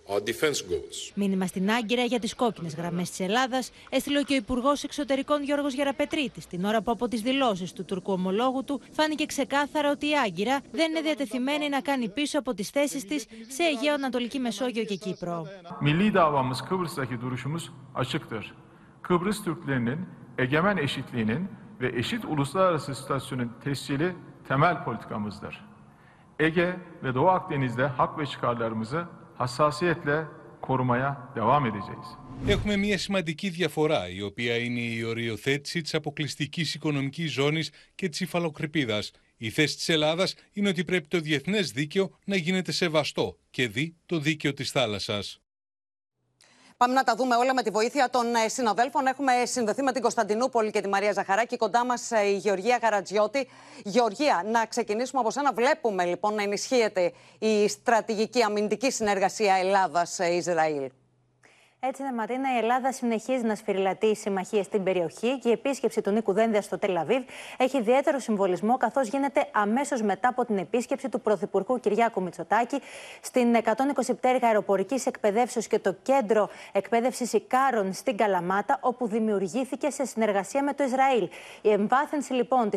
[0.09, 1.13] our defense goals.
[1.15, 5.75] Μήνυμα στην Άγκυρα για τις κόκκινες γραμμές της Ελλάδας έστειλε και ο Υπουργός Εξωτερικών Γιώργος
[5.75, 10.13] Γεραπετρίτη, την ώρα που από τις δηλώσεις του τουρκού ομολόγου του φάνηκε ξεκάθαρα ότι η
[10.25, 14.85] Άγκυρα δεν είναι διατεθειμένη να κάνει πίσω από τις θέσεις της σε Αιγαίο Ανατολική Μεσόγειο
[14.85, 15.47] και Κύπρο.
[15.81, 18.55] Milli davamız Kıbrıs'taki duruşumuz açıktır.
[19.03, 19.99] Kıbrıs Türklerinin
[20.39, 21.49] egemen eşitliğinin
[21.81, 24.15] ve eşit uluslararası statüsünün tescili
[24.49, 25.65] temel politikamızdır.
[26.39, 29.05] Ege ve Doğu Akdeniz'de hak ve çıkarlarımızı
[29.39, 30.27] hassasiyetle
[30.63, 32.07] korumaya devam edeceğiz.
[32.47, 38.21] Έχουμε μια σημαντική διαφορά, η οποία είναι η οριοθέτηση της αποκλειστικής οικονομικής ζώνης και της
[38.21, 39.11] υφαλοκρηπίδας.
[39.37, 43.97] Η θέση της Ελλάδας είναι ότι πρέπει το διεθνές δίκαιο να γίνεται σεβαστό και δει
[44.07, 45.44] το δίκαιο της θάλασσας.
[46.77, 49.07] Πάμε να τα δούμε όλα με τη βοήθεια των ε, συναδέλφων.
[49.07, 51.57] Έχουμε συνδεθεί με την Κωνσταντινούπολη και τη Μαρία Ζαχαράκη.
[51.57, 53.49] Κοντά μας ε, η Γεωργία Γαρατζιώτη.
[53.85, 55.53] Γεωργία, να ξεκινήσουμε από σένα.
[55.53, 60.91] Βλέπουμε λοιπόν να ενισχύεται η στρατηγική αμυντική συνεργασία Ελλάδα-Ισραήλ.
[61.89, 66.11] Έτσι είναι, Ματίνα, η Ελλάδα συνεχίζει να σφυριλατεί συμμαχίες στην περιοχή και η επίσκεψη του
[66.11, 67.23] Νίκου Δένδια στο Τελαβίβ
[67.57, 72.81] έχει ιδιαίτερο συμβολισμό, καθώς γίνεται αμέσως μετά από την επίσκεψη του Πρωθυπουργού Κυριάκου Μητσοτάκη
[73.21, 73.71] στην 120
[74.17, 80.73] πτέρυγα αεροπορικής εκπαιδεύσεως και το κέντρο εκπαίδευσης Ικάρων στην Καλαμάτα, όπου δημιουργήθηκε σε συνεργασία με
[80.73, 81.29] το Ισραήλ.
[81.63, 82.71] Η εμβάθυνση λοιπόν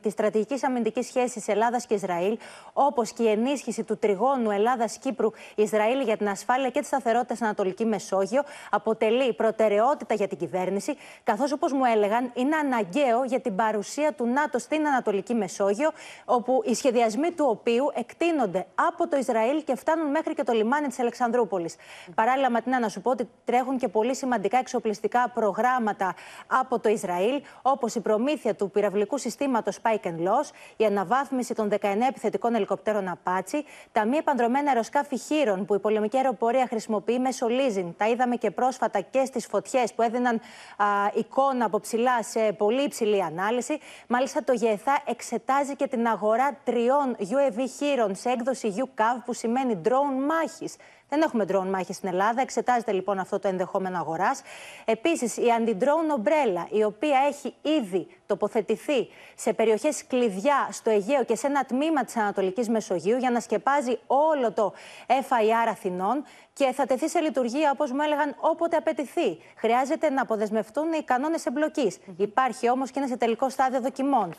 [0.00, 2.38] της στρατηγικής αμυντικής σχέσης Ελλάδας και Ισραήλ,
[2.72, 7.84] όπως και η ενίσχυση του τριγώνου Ελλάδα-Κύπρου-Ισραήλ για την ασφάλεια και τη σταθερότητα στην Ανατολική
[7.84, 14.12] Μεσόγειο αποτελεί προτεραιότητα για την κυβέρνηση, καθώς όπως μου έλεγαν είναι αναγκαίο για την παρουσία
[14.12, 15.90] του ΝΑΤΟ στην Ανατολική Μεσόγειο,
[16.24, 20.86] όπου οι σχεδιασμοί του οποίου εκτείνονται από το Ισραήλ και φτάνουν μέχρι και το λιμάνι
[20.86, 21.76] της Αλεξανδρούπολης.
[22.14, 26.14] Παράλληλα, Ματινά, να σου πω ότι τρέχουν και πολύ σημαντικά εξοπλιστικά προγράμματα
[26.46, 31.68] από το Ισραήλ, όπως η προμήθεια του πυραυλικού συστήματος Spike and Loss, η αναβάθμιση των
[31.68, 31.76] 19
[32.08, 33.60] επιθετικών ελικοπτέρων Apache,
[33.92, 37.92] τα μη επανδρομένα αεροσκάφη χείρων που η πολεμική αεροπορία χρησιμοποιεί μέσω leasing.
[37.96, 40.40] Τα είδαμε και πρόσφατα και στις φωτιές που έδιναν
[40.76, 43.78] α, εικόνα από ψηλά σε πολύ υψηλή ανάλυση.
[44.06, 49.80] Μάλιστα, το ΓΕΘΑ εξετάζει και την αγορά τριών UAV χείρων σε έκδοση UCAV, που σημαίνει
[49.84, 50.76] drone μάχης.
[51.12, 52.40] Δεν έχουμε drone μάχη στην Ελλάδα.
[52.40, 54.42] Εξετάζεται λοιπόν αυτό το ενδεχόμενο αγοράς.
[54.84, 61.36] Επίσης, η anti-drone ομπρέλα, η οποία έχει ήδη τοποθετηθεί σε περιοχές κλειδιά στο Αιγαίο και
[61.36, 64.72] σε ένα τμήμα της Ανατολικής Μεσογείου για να σκεπάζει όλο το
[65.06, 69.38] FIR Αθηνών και θα τεθεί σε λειτουργία, όπως μου έλεγαν, όποτε απαιτηθεί.
[69.56, 71.98] Χρειάζεται να αποδεσμευτούν οι κανόνες εμπλοκής.
[72.16, 74.34] Υπάρχει όμως και είναι σε τελικό στάδιο δοκιμών.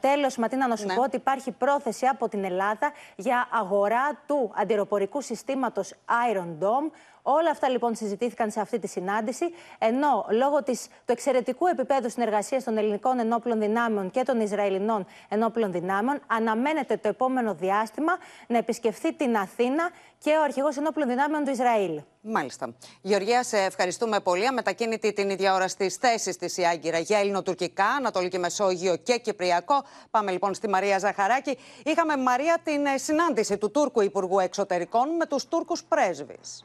[0.00, 0.94] Τέλος, Ματίνα, να σου ναι.
[0.94, 5.68] πω ότι υπάρχει πρόθεση από την Ελλάδα για αγορά του αντιροπορικού συστήματος
[6.08, 6.90] Iron Dome
[7.22, 9.44] Όλα αυτά λοιπόν συζητήθηκαν σε αυτή τη συνάντηση,
[9.78, 15.72] ενώ λόγω της, του εξαιρετικού επίπεδου συνεργασίας των ελληνικών ενόπλων δυνάμεων και των Ισραηλινών ενόπλων
[15.72, 18.12] δυνάμεων, αναμένεται το επόμενο διάστημα
[18.46, 22.00] να επισκεφθεί την Αθήνα και ο αρχηγός ενόπλων δυνάμεων του Ισραήλ.
[22.20, 22.74] Μάλιστα.
[23.00, 24.50] Γεωργία, σε ευχαριστούμε πολύ.
[24.50, 29.84] Μετακίνητη την ίδια ώρα στις θέσεις της η Άγκυρα για ελληνοτουρκικά, Ανατολική Μεσόγειο και Κυπριακό.
[30.10, 31.58] Πάμε λοιπόν στη Μαρία Ζαχαράκη.
[31.84, 36.64] Είχαμε, Μαρία, την συνάντηση του Τούρκου Υπουργού Εξωτερικών με τους Τούρκους πρέσβεις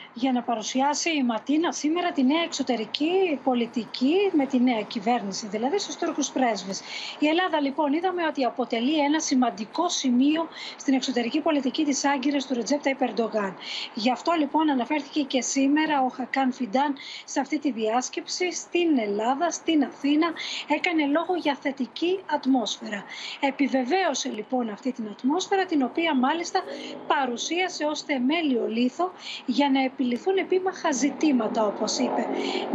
[0.13, 5.79] για να παρουσιάσει η Ματίνα σήμερα τη νέα εξωτερική πολιτική με τη νέα κυβέρνηση, δηλαδή
[5.79, 6.81] στους Τούρκους πρέσβες.
[7.19, 10.47] Η Ελλάδα λοιπόν είδαμε ότι αποτελεί ένα σημαντικό σημείο
[10.77, 13.57] στην εξωτερική πολιτική της Άγκυρας του Ρετζέπτα Υπερντογάν.
[13.93, 16.95] Γι' αυτό λοιπόν αναφέρθηκε και σήμερα ο Χακάν Φιντάν
[17.25, 20.33] σε αυτή τη διάσκεψη στην Ελλάδα, στην Αθήνα,
[20.67, 23.03] έκανε λόγο για θετική ατμόσφαιρα.
[23.39, 26.61] Επιβεβαίωσε λοιπόν αυτή την ατμόσφαιρα, την οποία μάλιστα
[27.07, 29.11] παρουσίασε ως θεμέλιο λίθο
[29.45, 32.27] για να επιληθούν επίμαχα ζητήματα, όπως είπε.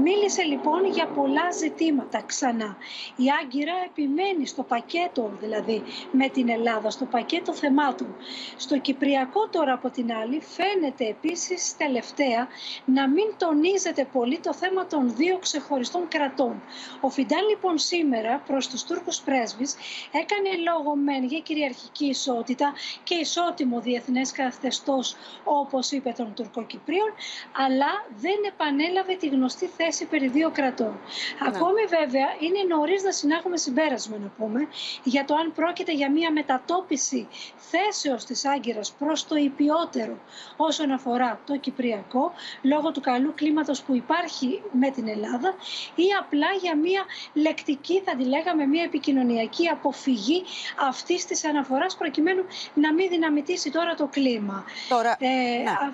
[0.02, 2.76] Μίλησε λοιπόν για πολλά ζητήματα ξανά.
[3.16, 8.16] Η Άγκυρα επιμένει στο πακέτο, δηλαδή, με την Ελλάδα, στο πακέτο θεμάτων.
[8.56, 12.48] Στο Κυπριακό τώρα από την άλλη φαίνεται επίσης τελευταία
[12.84, 16.62] να μην τονίζεται πολύ το θέμα των δύο ξεχωριστών κρατών.
[17.00, 19.74] Ο Φιντάν λοιπόν σήμερα προς τους Τούρκους πρέσβεις
[20.12, 27.10] έκανε λόγο μεν για κυριαρχική ισότητα και ισότιμο διεθνές καθεστώς όπως είπε τον Τουρκοκυπρίων
[27.52, 31.00] αλλά δεν επανέλαβε τη γνωστή θέση περί δύο κρατών.
[31.42, 31.48] Ναι.
[31.48, 34.68] Ακόμη βέβαια είναι νωρίς να συνάγουμε συμπέρασμα να πούμε
[35.02, 40.18] για το αν πρόκειται για μια μετατόπιση θέσεως της Άγκυρας προς το υπιότερο
[40.56, 45.54] όσον αφορά το Κυπριακό λόγω του καλού κλίματος που υπάρχει με την Ελλάδα
[45.94, 50.44] ή απλά για μια λεκτική θα τη λέγαμε μια επικοινωνιακή αποφυγή
[50.88, 54.64] αυτής της αναφοράς προκειμένου να μην δυναμητήσει τώρα το κλίμα.
[54.88, 55.92] Τώρα, ε, ναι.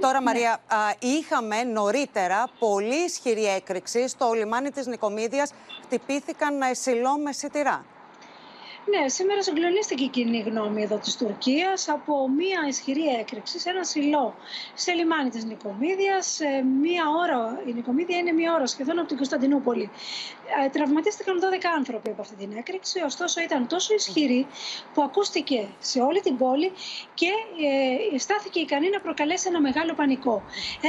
[0.00, 0.24] Τώρα, ναι.
[0.24, 0.60] Μαρία,
[0.98, 5.52] είχαμε νωρίτερα πολύ ισχυρή έκρηξη στο λιμάνι της Νικομίδιας.
[5.82, 7.84] Χτυπήθηκαν σιλό με σιτηρά.
[8.86, 13.84] Ναι, σήμερα συγκλονίστηκε η κοινή γνώμη εδώ της Τουρκίας από μία ισχυρή έκρηξη σε ένα
[13.84, 14.34] σιλό
[14.74, 16.38] σε λιμάνι της Νικομίδιας.
[16.80, 19.90] Μία ώρα, η Νικομίδια είναι μία ώρα σχεδόν από την Κωνσταντινούπολη.
[20.64, 21.42] Ε, τραυματίστηκαν 12
[21.76, 24.46] άνθρωποι από αυτή την έκρηξη, ωστόσο ήταν τόσο ισχυρή
[24.94, 26.72] που ακούστηκε σε όλη την πόλη
[27.14, 27.30] και
[28.14, 30.42] ε, στάθηκε ικανή να προκαλέσει ένα μεγάλο πανικό.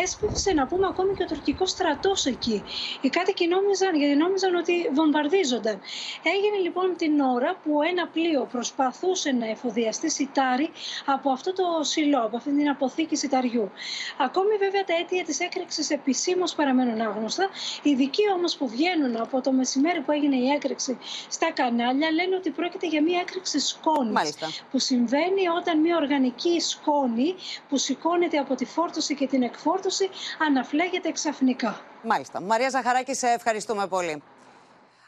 [0.03, 2.63] Έσπευσε να πούμε ακόμη και ο τουρκικός στρατός εκεί.
[3.01, 5.81] Οι κάτοικοι νόμιζαν, γιατί νόμιζαν ότι βομβαρδίζονταν.
[6.23, 10.69] Έγινε λοιπόν την ώρα που ένα πλοίο προσπαθούσε να εφοδιαστεί σιτάρι
[11.05, 13.71] από αυτό το σιλό, από αυτή την αποθήκη σιταριού.
[14.17, 17.49] Ακόμη βέβαια τα αίτια της έκρηξης επισήμως παραμένουν άγνωστα.
[17.83, 20.97] Οι ειδικοί όμως που βγαίνουν από το μεσημέρι που έγινε η έκρηξη
[21.29, 24.47] στα κανάλια λένε ότι πρόκειται για μια έκρηξη σκόνης Μάλιστα.
[24.71, 27.35] που συμβαίνει όταν μια οργανική σκόνη
[27.69, 30.09] που σηκώνεται από τη φόρτωση και την εκφόρτωση
[30.47, 31.81] αναφλέγεται ξαφνικά.
[32.03, 32.41] Μάλιστα.
[32.41, 34.23] Μαρία Ζαχαράκη, σε ευχαριστούμε πολύ.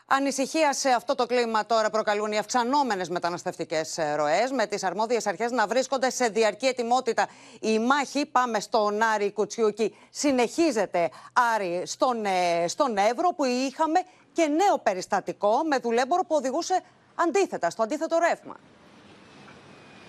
[0.10, 5.52] Ανησυχία σε αυτό το κλίμα τώρα προκαλούν οι αυξανόμενες μεταναστευτικές ροές, με τις αρμόδιες αρχές
[5.52, 7.28] να βρίσκονται σε διαρκή ετοιμότητα.
[7.60, 11.10] Η μάχη, πάμε στον Άρη Κουτσιούκη, συνεχίζεται
[11.56, 14.00] Άρη στον, ε, στον Εύρο, που είχαμε
[14.38, 16.82] και νέο περιστατικό με δουλέμπορο που οδηγούσε
[17.15, 18.56] αντίθετα, στο αντίθετο ρεύμα.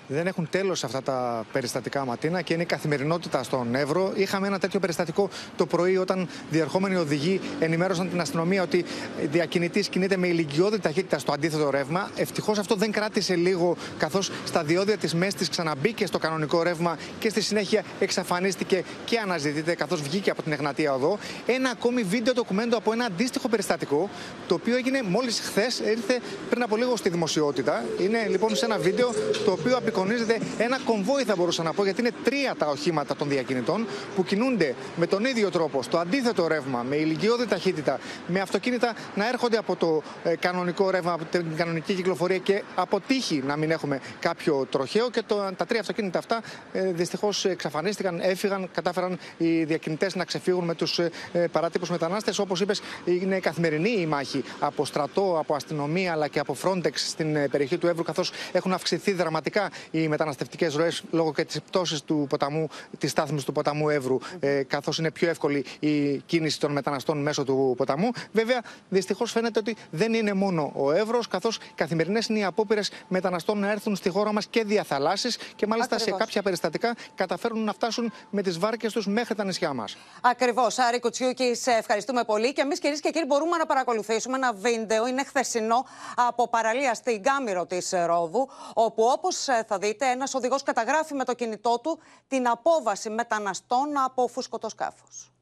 [0.08, 4.12] Δεν έχουν τέλος αυτά τα περιστατικά ματίνα και είναι η καθημερινότητα στον Εύρο.
[4.14, 8.84] Είχαμε ένα τέτοιο περιστατικό το πρωί όταν διερχόμενοι οδηγοί ενημέρωσαν την αστυνομία ότι
[9.30, 12.10] διακινητής κινείται με ηλικιώδη ταχύτητα στο αντίθετο ρεύμα.
[12.16, 17.28] Ευτυχώς αυτό δεν κράτησε λίγο, καθώς στα διόδια της Μέστη ξαναμπήκε στο κανονικό ρεύμα και
[17.28, 21.18] στη συνέχεια εξαφανίστηκε και αναζητείται καθώς βγήκε από την Εγνατία Οδό.
[21.46, 24.10] Ένα ακόμη βίντεο ντοκουμέντο από ένα αντίστοιχο περιστατικό,
[24.48, 27.84] το οποίο έγινε μόλις χθες, ήρθε πριν από λίγο στη δημοσιότητα.
[28.00, 29.12] Είναι λοιπόν σε ένα βίντεο
[29.44, 33.28] το οποίο απεικονίζεται ένα κομβόι, θα μπορούσα να πω, γιατί είναι τρία τα οχήματα των
[33.28, 38.94] διακινητών που κινούνται με τον ίδιο τρόπο, στο αντίθετο ρεύμα, με ηλικιώδη ταχύτητα, με αυτοκίνητα
[39.14, 43.70] να έρχονται από το ε, κανονικό ρεύμα, από την κανονική κυκλοφορία και αποτύχει να μην
[43.70, 45.10] έχουμε κάποιο τροχαίο.
[45.10, 50.64] Και το, τα τρία αυτοκίνητα αυτά ε, δυστυχώς εξαφανίστηκαν, έφυγαν, κατάφεραν οι διακινητές να ξεφύγουν
[50.64, 51.10] με τους ε,
[51.52, 52.38] παράτυπους μετανάστες.
[52.38, 57.36] Όπως είπες, είναι καθημερινή η μάχη από στρατό, από αστυνομία αλλά και από Frontex στην
[57.36, 62.02] ε, περιοχή του Εύρου, καθώς έχουν αυξηθεί δραματικά οι μεταναστευτικές ροές λόγω και της πτώσης
[62.02, 66.72] του ποταμού, της στάθμης του ποταμού Εύρου, ε, καθώς είναι πιο εύκολη η κίνηση των
[66.72, 68.10] μεταναστών μέσω του ποταμού.
[68.32, 73.58] Βέβαια, δυστυχώς φαίνεται ότι δεν είναι μόνο ο Εύρος, καθώς καθημερινές είναι οι απόπειρες μεταναστών
[73.58, 76.20] να έρθουν στη χώρα μας και διαθαλάσσει και μάλιστα σε Ακριβώς.
[76.20, 79.96] κάποια περιστατικά καταφέρουν να φτάσουν με τις βάρκες τους μέχρι τα νησιά μας.
[80.20, 80.78] Ακριβώς.
[80.78, 82.52] Άρη Κουτσιούκη, σε ευχαριστούμε πολύ.
[82.52, 85.06] Και εμείς, κυρίες και κύριοι, μπορούμε να παρακολουθήσουμε ένα βίντεο.
[85.06, 91.14] Είναι χθεσινό από παραλία στην Κάμηρο της Ρόδου, όπου όπως θα δείτε, ένας οδηγός καταγράφει
[91.14, 95.32] με το κινητό του την απόβαση μεταναστών από φουσκωτό σκάφος.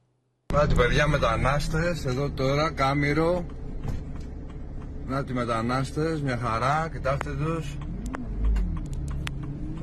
[0.53, 3.44] Να τη παιδιά μετανάστες, εδώ τώρα, Κάμηρο.
[5.07, 7.77] Να τη μετανάστες, μια χαρά, κοιτάξτε τους.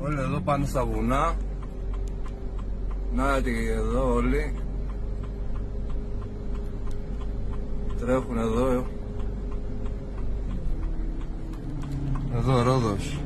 [0.00, 1.36] Όλοι εδώ πάνε στα βουνά.
[3.12, 4.54] Να τη εδώ όλοι.
[8.00, 8.86] Τρέχουν εδώ.
[12.34, 13.23] Εδώ Ρόδος.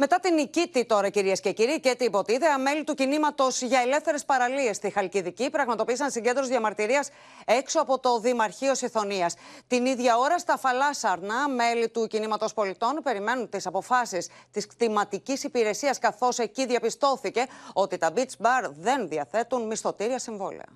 [0.00, 4.24] Μετά την νικήτη τώρα, κυρίες και κύριοι, και την υποτίδεα, μέλη του κινήματος για ελεύθερες
[4.24, 7.08] παραλίες στη Χαλκιδική πραγματοποίησαν συγκέντρωση διαμαρτυρίας
[7.44, 9.30] έξω από το Δημαρχείο Συθωνία.
[9.66, 15.98] Την ίδια ώρα, στα Φαλάσσαρνα, μέλη του κινήματος πολιτών περιμένουν τις αποφάσεις της κτηματικής υπηρεσίας,
[15.98, 20.66] καθώς εκεί διαπιστώθηκε ότι τα beach bar δεν διαθέτουν μισθωτήρια συμβόλαια.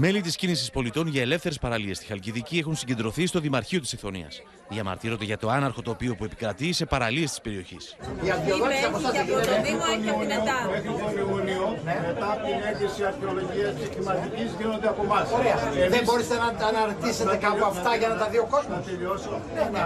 [0.00, 4.28] Μέλη της κίνησης πολιτών για ελεύθερες παραλίες στη Χαλκιδική έχουν συγκεντρωθεί στο Δημαρχείο της Ιθωνία.
[4.74, 7.84] Διαμαρτύρονται για το άναρχο τοπίο που επικρατεί σε παραλίες της περιοχής.
[8.26, 10.56] Η αδειοδότηση από εσάς από το Δήμο έχει από την ΕΤΑ.
[11.04, 11.64] Τον Ιούνιο,
[12.08, 15.26] μετά από την έγκριση αρχαιολογίας και κλιματικής γίνονται από εμάς.
[15.38, 15.56] Ωραία.
[15.68, 17.72] Εμείς- Δεν μπορείτε να τα αναρτήσετε Να κάπου τελειώσω.
[17.78, 18.76] αυτά για να τα δει ο κόσμος.
[18.78, 19.32] Να τελειώσω.
[19.56, 19.84] Ναι, ναι.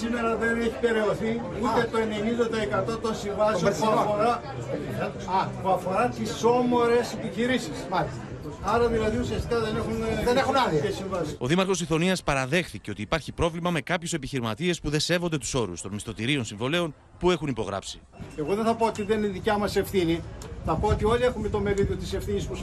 [0.00, 1.30] Σήμερα δεν έχει περαιωθεί
[1.64, 3.98] ούτε το 90% των συμβάσεων που περσινών.
[4.04, 4.32] αφορά,
[5.62, 7.76] που αφορά τις όμορες επιχειρήσεις.
[8.66, 9.92] Άρα δηλαδή ουσιαστικά δεν έχουν,
[10.24, 10.80] Δεν έχουν άδεια.
[10.80, 11.36] και συμβάσεις.
[11.38, 15.80] Ο Δήμαρχος Ιθωνίας παραδέχθηκε ότι υπάρχει πρόβλημα με κάποιους επιχειρηματίες που δεν σέβονται τους όρους
[15.80, 18.00] των μισθωτηρίων συμβολέων που έχουν υπογράψει.
[18.36, 20.20] Εγώ δεν θα πω ότι δεν είναι δικιά μας ευθύνη.
[20.66, 22.56] Θα πω ότι όλοι έχουμε το μερίδιο της ευθύνης που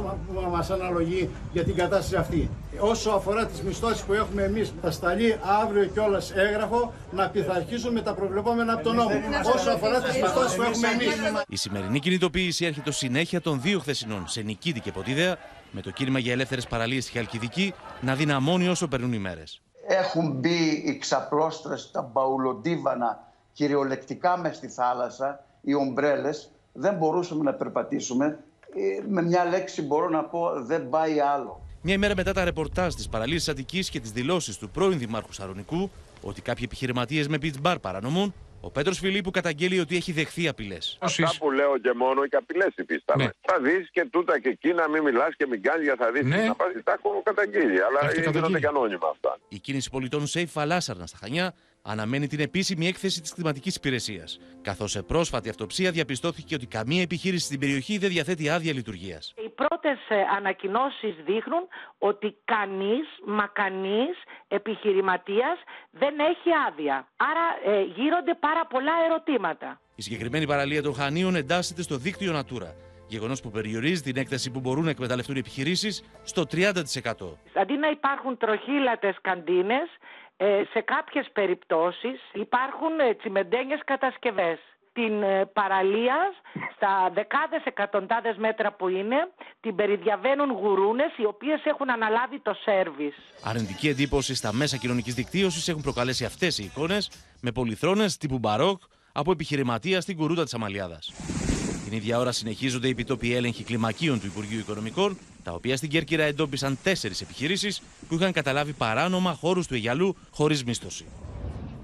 [0.51, 2.49] μας αναλογεί για την κατάσταση αυτή.
[2.79, 8.01] Όσο αφορά τις μισθώσεις που έχουμε εμείς, θα σταλεί αύριο κιόλας έγγραφο να πειθαρχήσουν με
[8.01, 9.09] τα προβλεπόμενα από τον νόμο.
[9.55, 11.07] Όσο αφορά τις μισθώσεις που έχουμε εμείς.
[11.47, 15.37] Η σημερινή κινητοποίηση έρχεται συνέχεια των δύο χθεσινών σε Νικήτη και Ποτίδεα,
[15.71, 19.61] με το κίνημα για ελεύθερες παραλίες στη Χαλκιδική να δυναμώνει όσο περνούν οι μέρες.
[19.87, 26.51] Έχουν μπει οι ξαπλώστρες, τα μπαουλοντίβανα κυριολεκτικά μες στη θάλασσα, οι ομπρέλες.
[26.73, 28.39] Δεν μπορούσαμε να περπατήσουμε.
[28.75, 31.61] Ε, Με μια λέξη μπορώ να πω δεν πάει άλλο.
[31.81, 35.33] Μια ημέρα μετά τα ρεπορτάζ της παραλία τη Αττικής και τις δηλώσεις του πρώην Δημάρχου
[35.33, 35.89] Σαρονικού
[36.21, 40.97] ότι κάποιοι επιχειρηματίες με beach bar παρανομούν, ο Πέτρος Φιλίππου καταγγέλει ότι έχει δεχθεί απειλές.
[41.01, 43.23] Αυτά που λέω και μόνο και απειλές υφίσταμε.
[43.23, 43.29] Ναι.
[43.41, 46.23] Θα δεις και τούτα και εκείνα, μην μιλάς και μην κάνεις για θα δεις.
[46.25, 46.37] Ναι.
[46.37, 48.59] Να πας, τα έχω καταγγείλει, αλλά Έχετε γίνονται καταγγείλει.
[48.59, 49.39] και ανώνυμα αυτά.
[49.47, 54.39] Η κίνηση πολιτών Safe Φαλάσσαρνα στα Χανιά αναμένει την επίσημη έκθεση της κλιματικής υπηρεσίας.
[54.61, 59.33] Καθώς σε πρόσφατη αυτοψία διαπιστώθηκε ότι καμία επιχείρηση στην περιοχή δεν διαθέτει άδεια λειτουργίας.
[59.45, 59.97] Οι πρώτες
[60.37, 61.67] ανακοινώσεις δείχνουν
[61.97, 64.15] ότι κανείς, μα κανείς
[64.47, 65.57] επιχειρηματίας
[65.91, 67.07] δεν έχει άδεια.
[67.15, 69.79] Άρα ε, γύρονται πάρα πολλά ερωτήματα.
[69.95, 72.71] Η συγκεκριμένη παραλία των Χανίων εντάσσεται στο δίκτυο Natura.
[73.07, 76.73] Γεγονός που περιορίζει την έκταση που μπορούν να εκμεταλλευτούν οι επιχειρήσεις στο 30%.
[77.53, 79.87] Αντί να υπάρχουν τροχύλατες καντίνες,
[80.43, 84.59] ε, σε κάποιες περιπτώσεις υπάρχουν ε, τσιμεντένιες κατασκευές.
[84.93, 86.31] Την ε, παραλίας
[86.75, 89.29] στα δεκάδες εκατοντάδες μέτρα που είναι
[89.61, 93.15] την περιδιαβαίνουν γουρούνες οι οποίες έχουν αναλάβει το σέρβις.
[93.43, 98.81] Αρνητική εντύπωση στα μέσα κοινωνικής δικτύωσης έχουν προκαλέσει αυτές οι εικόνες με πολυθρόνες τύπου μπαρόκ
[99.11, 101.11] από επιχειρηματία στην κουρούτα της Αμαλιάδας.
[101.91, 106.23] Την ίδια ώρα συνεχίζονται οι επιτόπιοι έλεγχοι κλιμακίων του Υπουργείου Οικονομικών, τα οποία στην Κέρκυρα
[106.23, 111.05] εντόπισαν τέσσερις επιχειρήσεις που είχαν καταλάβει παράνομα χώρους του Αιγιαλού χωρίς μίσθωση.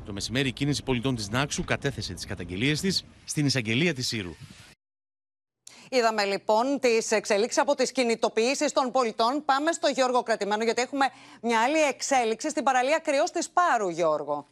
[0.06, 4.36] Το μεσημέρι η κίνηση πολιτών της Νάξου κατέθεσε τις καταγγελίες της στην εισαγγελία της Σύρου.
[5.89, 9.46] Είδαμε λοιπόν τις εξέλιξει από τις κινητοποιήσεις των πολιτών.
[9.46, 11.06] Πάμε στο Γιώργο Κρατημένο, γιατί έχουμε
[11.41, 14.48] μια άλλη εξέλιξη στην παραλία κρυός της Πάρου, Γιώργο.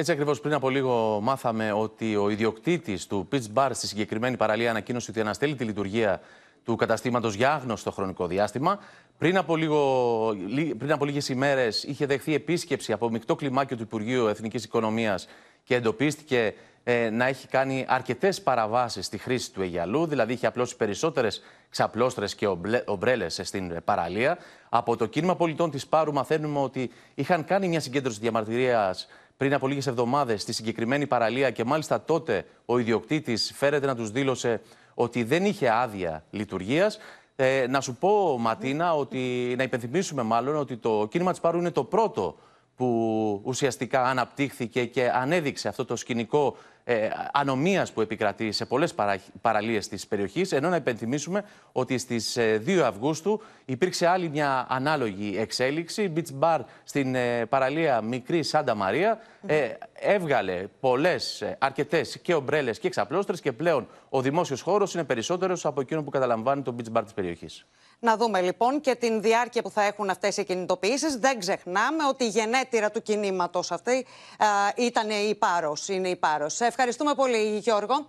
[0.00, 4.70] Έτσι ακριβώς πριν από λίγο μάθαμε ότι ο ιδιοκτήτης του Pitch Bar στη συγκεκριμένη παραλία
[4.70, 6.20] ανακοίνωσε ότι αναστέλει τη λειτουργία
[6.64, 8.78] του καταστήματος για άγνωστο χρονικό διάστημα.
[9.18, 10.36] Πριν από, λίγο,
[10.78, 15.28] πριν από λίγες ημέρες είχε δεχθεί επίσκεψη από μεικτό κλιμάκιο του Υπουργείου Εθνικής Οικονομίας
[15.64, 20.76] και εντοπίστηκε ε, να έχει κάνει αρκετές παραβάσεις στη χρήση του Αιγιαλού, δηλαδή είχε απλώσει
[20.76, 22.46] περισσότερες ξαπλώστρες και
[22.84, 24.38] ομπρέλες στην παραλία.
[24.68, 29.08] Από το κίνημα πολιτών της Πάρου μαθαίνουμε ότι είχαν κάνει μια συγκέντρωση διαμαρτυρίας
[29.40, 34.10] πριν από λίγες εβδομάδες στη συγκεκριμένη παραλία και μάλιστα τότε ο ιδιοκτήτης φέρεται να τους
[34.10, 34.60] δήλωσε
[34.94, 36.98] ότι δεν είχε άδεια λειτουργίας.
[37.36, 41.70] Ε, να σου πω, Ματίνα, ότι να υπενθυμίσουμε μάλλον ότι το κίνημα της Πάρου είναι
[41.70, 42.36] το πρώτο
[42.76, 49.18] που ουσιαστικά αναπτύχθηκε και ανέδειξε αυτό το σκηνικό ε, ανομίας που επικρατεί σε πολλές παρα,
[49.40, 55.38] παραλίες της περιοχής, ενώ να υπενθυμίσουμε ότι στις 2 ε, Αυγούστου υπήρξε άλλη μια ανάλογη
[55.38, 56.12] εξέλιξη.
[56.16, 62.78] Beach Bar στην ε, παραλία Μικρή Σάντα Μαρία ε, έβγαλε πολλές, ε, αρκετές και ομπρέλες
[62.78, 66.98] και εξαπλώστρες και πλέον ο δημόσιος χώρος είναι περισσότερος από εκείνο που καταλαμβάνει το Beach
[66.98, 67.66] Bar της περιοχής.
[68.02, 71.16] Να δούμε λοιπόν και την διάρκεια που θα έχουν αυτές οι κινητοποιήσεις.
[71.16, 74.06] Δεν ξεχνάμε ότι η γενέτειρα του κινήματος αυτή
[74.76, 76.60] ήταν η Πάρος, είναι η Πάρος.
[76.60, 78.06] Ευχαριστούμε πολύ Γιώργο.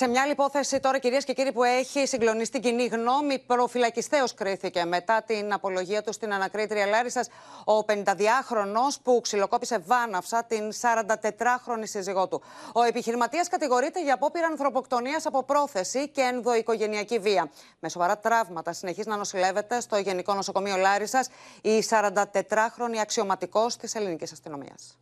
[0.00, 4.34] Σε μια άλλη υπόθεση τώρα, κυρίες και κύριοι, που έχει συγκλονίσει την κοινή γνώμη, προφυλακιστέως
[4.34, 7.28] κρίθηκε μετά την απολογία του στην ανακρίτρια Λάρισας
[7.64, 12.42] ο 52χρονο που ξυλοκόπησε βάναυσα την 44χρονη σύζυγό του.
[12.72, 17.50] Ο επιχειρηματίας κατηγορείται για απόπειρα ανθρωποκτονίας από πρόθεση και ενδοοικογενειακή βία.
[17.78, 21.28] Με σοβαρά τραύματα συνεχίζει να νοσηλεύεται στο Γενικό Νοσοκομείο Λάρισας
[21.62, 24.98] η 44χρονη αξιωματικός της ελληνικής αστυνομίας.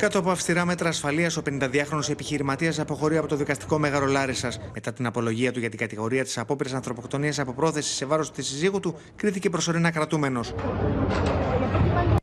[0.00, 4.60] Κάτω από αυστηρά μέτρα ασφαλείας, ο 52χρονο επιχειρηματίας αποχωρεί από το δικαστικό μέγαρο Λάρισας.
[4.74, 8.46] Μετά την απολογία του για την κατηγορία της απόπειρας ανθρωποκτονίας από πρόθεση σε βάρος της
[8.46, 10.54] συζύγου του, κρίθηκε προσωρινά κρατούμενος.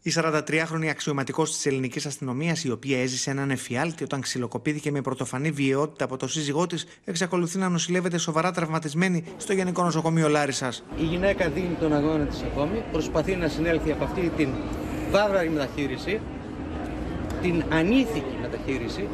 [0.02, 5.52] Η 43χρονη αξιωματικός της ελληνικής αστυνομίας, η οποία έζησε έναν εφιάλτη όταν ξυλοκοπήθηκε με πρωτοφανή
[5.52, 10.84] βιαιότητα από το σύζυγό της, εξακολουθεί να νοσηλεύεται σοβαρά τραυματισμένη στο Γενικό Νοσοκομείο Λάρισας.
[10.98, 14.50] Η γυναίκα δίνει τον αγώνα της ακόμη, προσπαθεί να συνέλθει από αυτή την
[15.12, 16.20] βάβραρη μεταχείριση
[17.48, 19.08] την ανήθικη μεταχείριση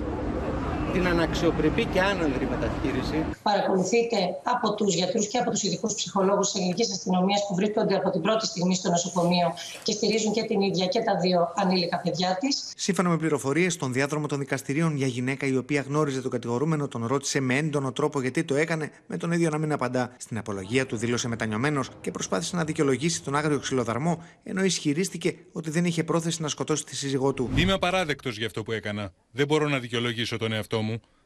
[0.94, 3.26] την αναξιοπρεπή και άνανδρη μεταχείριση.
[3.44, 8.10] Παρακολουθείτε από τους γιατρούς και από τους ειδικούς ψυχολόγους της ελληνικής αστυνομίας που βρίσκονται από
[8.10, 9.54] την πρώτη στιγμή στο νοσοκομείο
[9.84, 12.72] και στηρίζουν και την ίδια και τα δύο ανήλικα παιδιά της.
[12.76, 17.06] Σύμφωνα με πληροφορίες, στον διάδρομο των δικαστηρίων, για γυναίκα η οποία γνώριζε τον κατηγορούμενο τον
[17.06, 20.12] ρώτησε με έντονο τρόπο γιατί το έκανε, με τον ίδιο να μην απαντά.
[20.18, 25.70] Στην απολογία του δήλωσε μετανιωμένος και προσπάθησε να δικαιολογήσει τον άγριο ξυλοδαρμό, ενώ ισχυρίστηκε ότι
[25.70, 27.50] δεν είχε πρόθεση να σκοτώσει τη σύζυγό του.
[27.56, 29.12] Είμαι απαράδεκτος για αυτό που έκανα.
[29.32, 30.83] Δεν μπορώ να δικαιολογήσω τον εαυτό μου.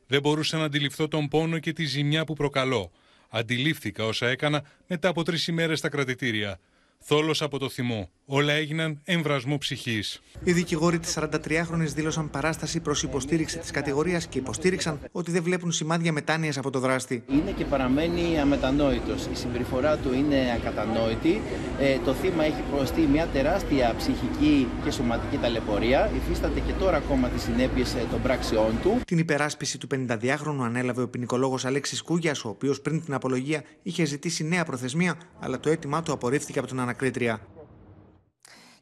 [0.07, 2.91] Δεν μπορούσα να αντιληφθώ τον πόνο και τη ζημιά που προκαλώ.
[3.29, 6.59] Αντιλήφθηκα όσα έκανα μετά από τρεις ημέρες στα κρατητήρια.
[6.99, 8.09] Θόλος από το θυμό.
[8.29, 10.21] Όλα έγιναν εμβρασμό ψυχής.
[10.43, 15.71] Οι δικηγόροι της 43χρονη δήλωσαν παράσταση προς υποστήριξη της κατηγορίας και υποστήριξαν ότι δεν βλέπουν
[15.71, 17.23] σημάδια μετάνοιας από το δράστη.
[17.31, 19.25] Είναι και παραμένει αμετανόητος.
[19.25, 21.41] Η συμπεριφορά του είναι ακατανόητη.
[21.79, 26.11] Ε, το θύμα έχει προστεί μια τεράστια ψυχική και σωματική ταλαιπωρία.
[26.15, 28.99] Υφίσταται και τώρα ακόμα τις συνέπειες ε, των πράξεών του.
[29.05, 34.05] Την υπεράσπιση του 52χρονου ανέλαβε ο ποινικολόγος Αλέξης Κούγιας, ο οποίος πριν την απολογία είχε
[34.05, 37.41] ζητήσει νέα προθεσμία, αλλά το αίτημά του απορρίφθηκε από τον ανακρίτρια.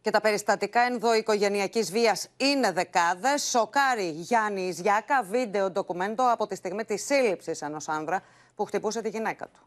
[0.06, 3.44] Και τα περιστατικά ενδοοικογενειακής βίας είναι δεκάδες.
[3.44, 8.22] Σοκάρει Γιάννη Ιζιάκα, βίντεο ντοκουμέντο από τη στιγμή της σύλληψης ενός άνδρα
[8.56, 9.60] που χτυπούσε τη γυναίκα του.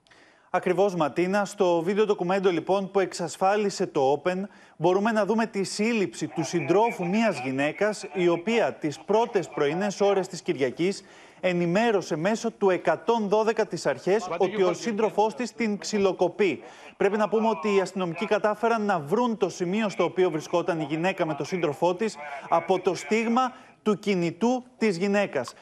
[0.50, 4.42] Ακριβώς Ματίνα, στο βίντεο ντοκουμέντο λοιπόν που εξασφάλισε το Open
[4.76, 10.28] μπορούμε να δούμε τη σύλληψη του συντρόφου μιας γυναίκας η οποία τις πρώτες πρωινές ώρες
[10.28, 11.02] της Κυριακής
[11.40, 16.62] ενημέρωσε μέσω του 112 τις αρχές ότι ο σύντροφός της την ξυλοκοπεί.
[16.96, 20.86] Πρέπει να πούμε ότι οι αστυνομικοί κατάφεραν να βρουν το σημείο στο οποίο βρισκόταν η
[20.88, 22.16] γυναίκα με τον σύντροφό της
[22.48, 25.54] από το στίγμα του κινητού της γυναίκας.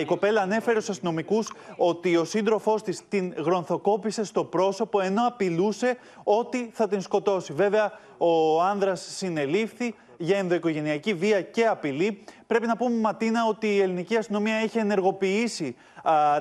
[0.00, 5.96] Η κοπέλα ανέφερε στους αστυνομικούς ότι ο σύντροφός της την γρονθοκόπησε στο πρόσωπο ενώ απειλούσε
[6.24, 7.52] ότι θα την σκοτώσει.
[7.52, 12.24] Βέβαια, ο άνδρας συνελήφθη για ενδοοικογενειακή βία και απειλή.
[12.46, 15.76] Πρέπει να πούμε, Ματίνα, ότι η ελληνική αστυνομία έχει ενεργοποιήσει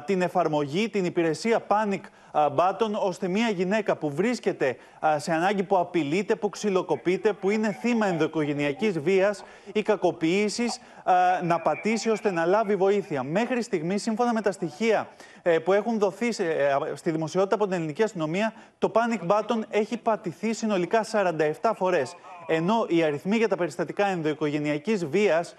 [0.06, 2.02] την εφαρμογή, την υπηρεσία Panic
[2.34, 4.76] Button, ώστε μια γυναίκα που βρίσκεται
[5.18, 10.80] σε ανάγκη που απειλείται, που ξυλοκοπείται, που είναι θύμα ενδοοικογενειακής βίας ή κακοποίησης,
[11.44, 13.24] να πατήσει ώστε να λάβει βοήθεια.
[13.24, 15.08] Μέχρι στιγμής, σύμφωνα με τα στοιχεία
[15.42, 19.98] ε, που έχουν δοθεί ε, στη δημοσιότητα από την ελληνική αστυνομία, το Panic Button έχει
[19.98, 21.06] πατηθεί συνολικά
[21.62, 22.16] 47 φορές.
[22.48, 25.56] Ενώ οι αριθμοί για τα περιστατικά ενδοοικογενειακής βίας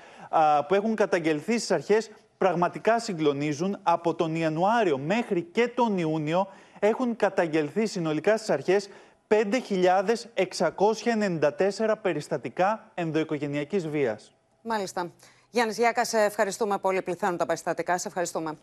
[0.69, 3.79] που έχουν καταγγελθεί στις αρχές πραγματικά συγκλονίζουν.
[3.83, 6.49] Από τον Ιανουάριο μέχρι και τον Ιούνιο
[6.87, 8.89] έχουν καταγγελθεί συνολικά στις αρχές
[9.29, 14.35] 5.694 περιστατικά ενδοοικογενειακής βίας.
[14.63, 15.13] Μάλιστα.
[15.51, 17.03] Γιάννης Γιάκας, σε ευχαριστούμε πολύ.
[17.03, 17.99] Πληθαίνουν τα περιστατικά.
[17.99, 18.59] Σε ευχαριστούμε.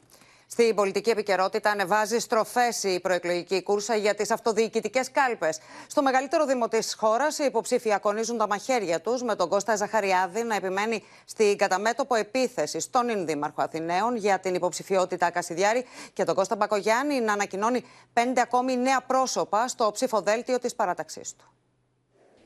[0.54, 5.60] Στην πολιτική επικαιρότητα ανεβάζει στροφές η προεκλογική κούρσα για τις αυτοδιοικητικές κάλπες.
[5.88, 10.44] Στο μεγαλύτερο δήμο της χώρας, οι υποψήφοι ακονίζουν τα μαχαίρια τους, με τον Κώστα Ζαχαριάδη
[10.44, 16.56] να επιμένει στην καταμέτωπο επίθεσης στον Ινδήμαρχο Αθηναίων για την υποψηφιότητα Κασιδιάρη και τον Κώστα
[16.56, 17.84] Μπακογιάννη να ανακοινώνει
[18.14, 21.61] πέντε ακόμη νέα πρόσωπα στο ψηφοδέλτιο της παράταξής του.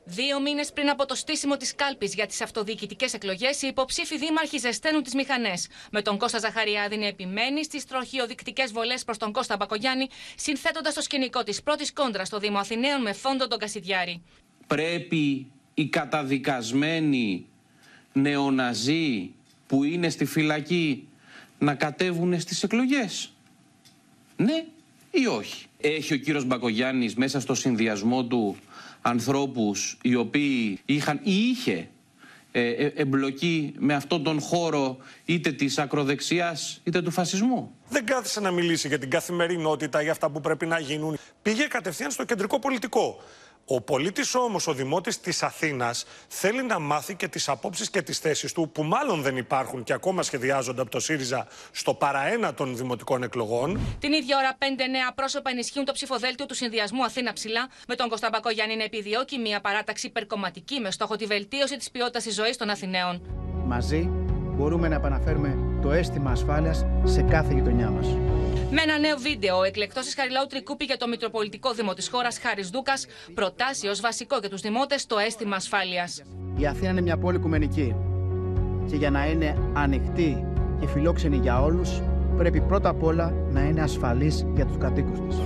[0.08, 4.58] Δύο μήνες πριν από το στήσιμο της κάλπης για τις αυτοδιοικητικές εκλογές, οι υποψήφοι δήμαρχοι
[4.58, 5.66] ζεσταίνουν τις μηχανές.
[5.90, 11.00] Με τον Κώστα Ζαχαριάδη να επιμένει στις τροχιοδεικτικές βολές προς τον Κώστα Μπακογιάννη, συνθέτοντας το
[11.00, 14.22] σκηνικό της πρώτης κόντρας στο Δήμο Αθηναίων με φόντο τον Κασιδιάρη.
[14.66, 17.46] Πρέπει οι καταδικασμένοι
[18.12, 19.30] νεοναζί
[19.66, 21.08] που είναι στη φυλακή
[21.58, 23.32] να κατέβουν στις εκλογές.
[24.36, 24.64] Ναι
[25.10, 28.56] ή όχι; Έχει ο κύριος Μπακογιάννης μέσα στο συνδυασμό του
[29.06, 31.88] ανθρώπους οι οποίοι είχαν ή είχε
[32.52, 37.74] ε, ε, εμπλοκή με αυτόν τον χώρο είτε της ακροδεξιάς είτε του φασισμού.
[37.88, 41.18] Δεν κάθισε να μιλήσει για την καθημερινότητα, για αυτά που πρέπει να γίνουν.
[41.42, 43.22] Πήγε κατευθείαν στο κεντρικό πολιτικό.
[43.68, 48.18] Ο πολίτης όμως, ο δημότης της Αθήνας, θέλει να μάθει και τις απόψεις και τις
[48.18, 52.76] θέσεις του, που μάλλον δεν υπάρχουν και ακόμα σχεδιάζονται από το ΣΥΡΙΖΑ στο παραένα των
[52.76, 53.80] δημοτικών εκλογών.
[54.00, 58.08] Την ίδια ώρα, πέντε νέα πρόσωπα ενισχύουν το ψηφοδέλτιο του συνδυασμού Αθήνα ψηλά, με τον
[58.08, 62.56] Κωνσταντ Γιάννη να επιδιώκει μια παράταξη υπερκομματική με στόχο τη βελτίωση της ποιότητας της ζωής
[62.56, 63.22] των Αθηναίων.
[63.66, 64.10] Μαζί
[64.56, 68.06] μπορούμε να επαναφέρουμε το αίσθημα ασφάλειας σε κάθε γειτονιά μας.
[68.70, 72.38] Με ένα νέο βίντεο, ο εκλεκτός της Χαριλάου Τρικούπη για το Μητροπολιτικό Δήμο της χώρας,
[72.38, 76.22] Χάρης Δούκας, προτάσει ως βασικό για τους δημότες το αίσθημα ασφάλειας.
[76.56, 77.94] Η Αθήνα είναι μια πόλη οικουμενική.
[78.90, 80.44] Και για να είναι ανοιχτή
[80.80, 82.02] και φιλόξενη για όλους,
[82.36, 85.36] πρέπει πρώτα απ' όλα να είναι ασφαλής για τους κατοίκους της.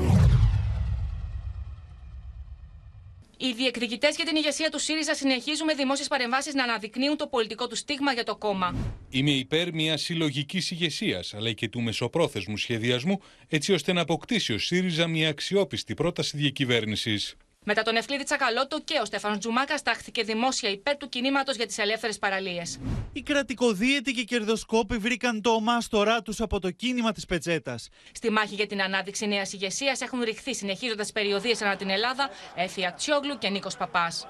[3.43, 7.67] Οι διεκδικητές για την ηγεσία του ΣΥΡΙΖΑ συνεχίζουν με δημόσιες παρεμβάσεις να αναδεικνύουν το πολιτικό
[7.67, 8.75] του στίγμα για το κόμμα.
[9.11, 14.59] Είμαι υπέρ μιας συλλογικής ηγεσίας αλλά και του μεσοπρόθεσμου σχεδιασμού, έτσι ώστε να αποκτήσει ο
[14.59, 17.37] ΣΥΡΙΖΑ μια αξιόπιστη πρόταση διακυβέρνησης.
[17.67, 21.79] Μετά τον Ευκλήδη Τσακαλώτο και ο Στέφανος Τζουμάκας τάχθηκε δημόσια υπέρ του κινήματος για τις
[21.79, 22.81] ελεύθερες παραλίες.
[23.13, 27.89] Οι κρατικοδίαιτοι και κερδοσκόποι βρήκαν το ομάστορά τους από το κίνημα της Πετσέτας.
[28.13, 32.87] Στη μάχη για την ανάδειξη νέας ηγεσίας έχουν ρηχθεί συνεχίζοντας περιοδίες ανά την Ελλάδα Έφη
[32.87, 34.27] Ακτσιόγλου και Νίκος Παπάς.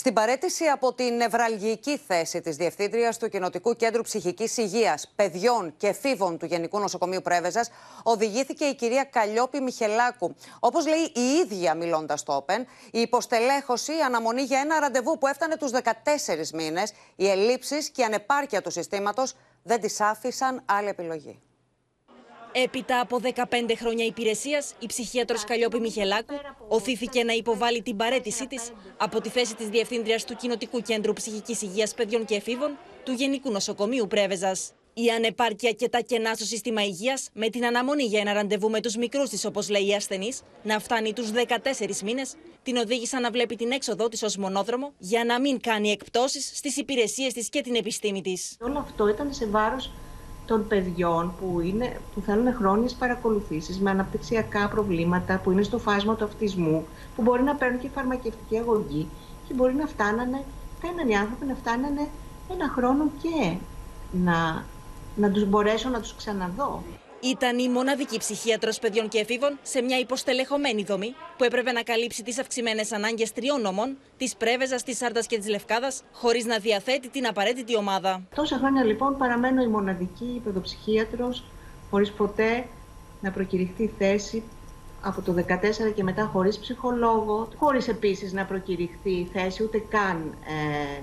[0.00, 5.92] Στην παρέτηση από την νευραλγική θέση της Διευθύντριας του Κοινοτικού Κέντρου Ψυχικής Υγείας, Παιδιών και
[5.92, 7.70] Φίβων του Γενικού Νοσοκομείου Πρέβεζας,
[8.02, 10.34] οδηγήθηκε η κυρία Καλλιόπη Μιχελάκου.
[10.60, 15.26] Όπως λέει η ίδια μιλώντας στο Open, η υποστελέχωση, η αναμονή για ένα ραντεβού που
[15.26, 20.88] έφτανε τους 14 μήνες, οι ελλείψεις και η ανεπάρκεια του συστήματος δεν της άφησαν άλλη
[20.88, 21.40] επιλογή.
[22.52, 26.34] Έπειτα από 15 χρόνια υπηρεσίας, η ψυχίατρος Καλλιόπη Μιχελάκου
[26.68, 31.62] οθήθηκε να υποβάλει την παρέτησή της από τη θέση της Διευθύντριας του Κοινοτικού Κέντρου Ψυχικής
[31.62, 34.72] Υγείας Παιδιών και Εφήβων του Γενικού Νοσοκομείου Πρέβεζας.
[34.94, 38.80] Η ανεπάρκεια και τα κενά στο σύστημα υγείας, με την αναμονή για ένα ραντεβού με
[38.80, 43.30] τους μικρούς της, όπως λέει η ασθενής, να φτάνει τους 14 μήνες, την οδήγησαν να
[43.30, 47.60] βλέπει την έξοδό της ως μονόδρομο για να μην κάνει εκπτώσεις στις υπηρεσίες της και
[47.60, 48.56] την επιστήμη της.
[48.60, 49.90] Όλο αυτό ήταν σε βάρος
[50.50, 56.14] των παιδιών που, είναι, που θέλουν χρόνιες παρακολουθήσεις με αναπτυξιακά προβλήματα, που είναι στο φάσμα
[56.14, 56.86] του αυτισμού,
[57.16, 59.08] που μπορεί να παίρνουν και φαρμακευτική αγωγή
[59.48, 60.44] και μπορεί να φτάνανε,
[60.78, 62.08] φτάνανε οι άνθρωποι να φτάνανε
[62.48, 63.56] ένα χρόνο και
[64.10, 64.64] να,
[65.14, 66.82] να τους μπορέσω να τους ξαναδώ.
[67.22, 72.22] Ήταν η μοναδική ψυχίατρος παιδιών και εφήβων σε μια υποστελεχωμένη δομή που έπρεπε να καλύψει
[72.22, 77.08] τις αυξημένες ανάγκες τριών νομών, της Πρέβεζας, της Σάρτας και της Λευκάδας, χωρίς να διαθέτει
[77.08, 78.22] την απαραίτητη ομάδα.
[78.34, 81.44] Τόσα χρόνια λοιπόν παραμένω η μοναδική παιδοψυχίατρος
[81.90, 82.66] χωρίς ποτέ
[83.20, 84.42] να προκηρυχθεί θέση
[85.00, 85.34] από το
[85.88, 91.02] 2014 και μετά χωρίς ψυχολόγο, χωρίς επίσης να προκηρυχθεί θέση ούτε καν ε,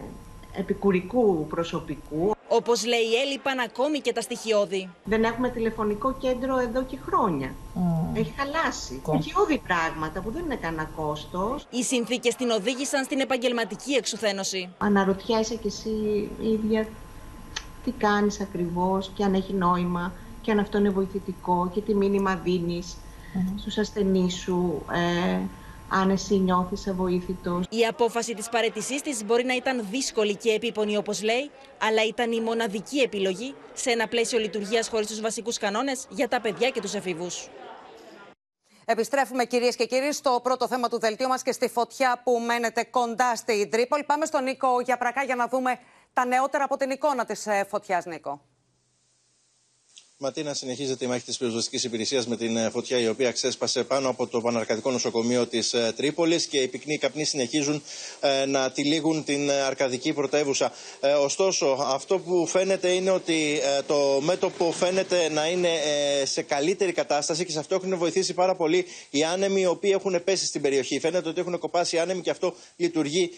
[0.57, 2.35] επικουρικού προσωπικού.
[2.47, 4.89] Όπως λέει, έλειπαν ακόμη και τα στοιχειώδη.
[5.03, 7.55] Δεν έχουμε τηλεφωνικό κέντρο εδώ και χρόνια.
[8.13, 9.01] Έχει χαλάσει.
[9.03, 11.59] Στοιχειώδη πράγματα που δεν είναι κανένα κόστο.
[11.69, 14.69] Οι συνθήκες την οδήγησαν στην επαγγελματική εξουθένωση.
[14.77, 16.87] Αναρωτιέσαι κι εσύ ίδια
[17.83, 22.35] τι κάνεις ακριβώς και αν έχει νόημα και αν αυτό είναι βοηθητικό και τι μήνυμα
[22.35, 23.53] δίνεις mm-hmm.
[23.55, 24.85] στους ασθενείς σου.
[24.91, 25.39] Ε,
[25.89, 27.65] αν εσύ νιώθεις αβοήθητος.
[27.69, 32.31] Η απόφαση της παρέτησής της μπορεί να ήταν δύσκολη και επίπονη όπως λέει, αλλά ήταν
[32.31, 36.81] η μοναδική επιλογή σε ένα πλαίσιο λειτουργίας χωρίς τους βασικούς κανόνες για τα παιδιά και
[36.81, 37.49] τους εφήβους.
[38.85, 42.83] Επιστρέφουμε κυρίες και κύριοι στο πρώτο θέμα του δελτίου μας και στη φωτιά που μένετε
[42.83, 44.03] κοντά στη Τρίπολη.
[44.03, 45.79] Πάμε στον Νίκο Γιαπρακά για να δούμε
[46.13, 48.41] τα νεότερα από την εικόνα της ε, φωτιάς, Νίκο.
[50.19, 54.09] Ματίνα, συνεχίζεται η μάχη της πυροσβεστικής υπηρεσίας με την ε, φωτιά η οποία ξέσπασε πάνω
[54.09, 57.83] από το Παναρκαδικό Νοσοκομείο της ε, Τρίπολης και οι πυκνοί καπνοί συνεχίζουν
[58.19, 60.71] ε, να τυλίγουν την αρκαδική πρωτεύουσα.
[61.23, 65.69] Ωστόσο, αυτό που φαίνεται είναι ότι το μέτωπο φαίνεται να είναι
[66.23, 70.23] σε καλύτερη κατάσταση και σε αυτό έχουν βοηθήσει πάρα πολύ οι άνεμοι οι οποίοι έχουν
[70.23, 70.99] πέσει στην περιοχή.
[70.99, 73.29] Φαίνεται ότι έχουν κοπάσει οι άνεμοι και αυτό λειτουργεί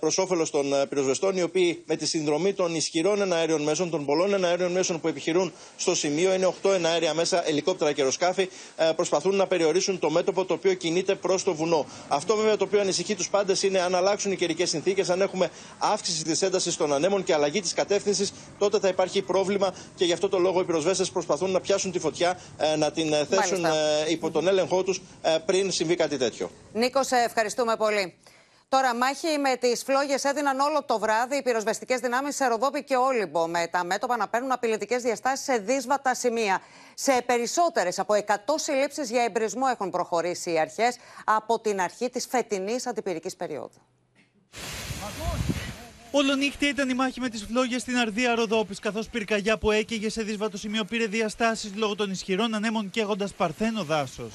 [0.00, 4.34] προς όφελος των πυροσβεστών, οι οποίοι με τη συνδρομή των ισχυρών εναέριων μέσων, των πολλών
[4.34, 8.48] εναέριων μέσων που επιχειρούν στο σημείο είναι 8 εναέρια μέσα, ελικόπτερα και αεροσκάφη.
[8.76, 11.86] Ε, προσπαθούν να περιορίσουν το μέτωπο το οποίο κινείται προς το βουνό.
[12.08, 15.50] Αυτό βέβαια το οποίο ανησυχεί τους πάντες είναι αν αλλάξουν οι καιρικές συνθήκες, αν έχουμε
[15.78, 20.12] αύξηση της έντασης των ανέμων και αλλαγή της κατεύθυνσης, τότε θα υπάρχει πρόβλημα και γι'
[20.12, 23.64] αυτό το λόγο οι πυροσβέστες προσπαθούν να πιάσουν τη φωτιά, ε, να την ε, θέσουν
[24.08, 25.00] υπό τον έλεγχό τους
[25.46, 26.50] πριν συμβεί κάτι τέτοιο.
[26.72, 28.14] Νίκος, σε ευχαριστούμε πολύ.
[28.70, 32.96] Τώρα, μάχη με τις φλόγες έδιναν όλο το βράδυ οι πυροσβεστικές δυνάμεις σε Ροδόπη και
[32.96, 36.60] Όλυμπο, με τα μέτωπα να παίρνουν απειλητικές διαστάσεις σε δύσβατα σημεία.
[36.94, 42.26] Σε περισσότερες από 100 συλλήψεις για εμπρισμό έχουν προχωρήσει οι αρχές από την αρχή της
[42.26, 43.80] φετινής αντιπυρικής περίοδου.
[46.10, 50.22] Όλο ήταν η μάχη με τις φλόγες στην Αρδία Ροδόπης, καθώς πυρκαγιά που έκαιγε σε
[50.22, 54.32] δύσβατο σημείο πήρε διαστάσεις λόγω των ισχυρών ανέμων καίγοντας παρθένο δάσος.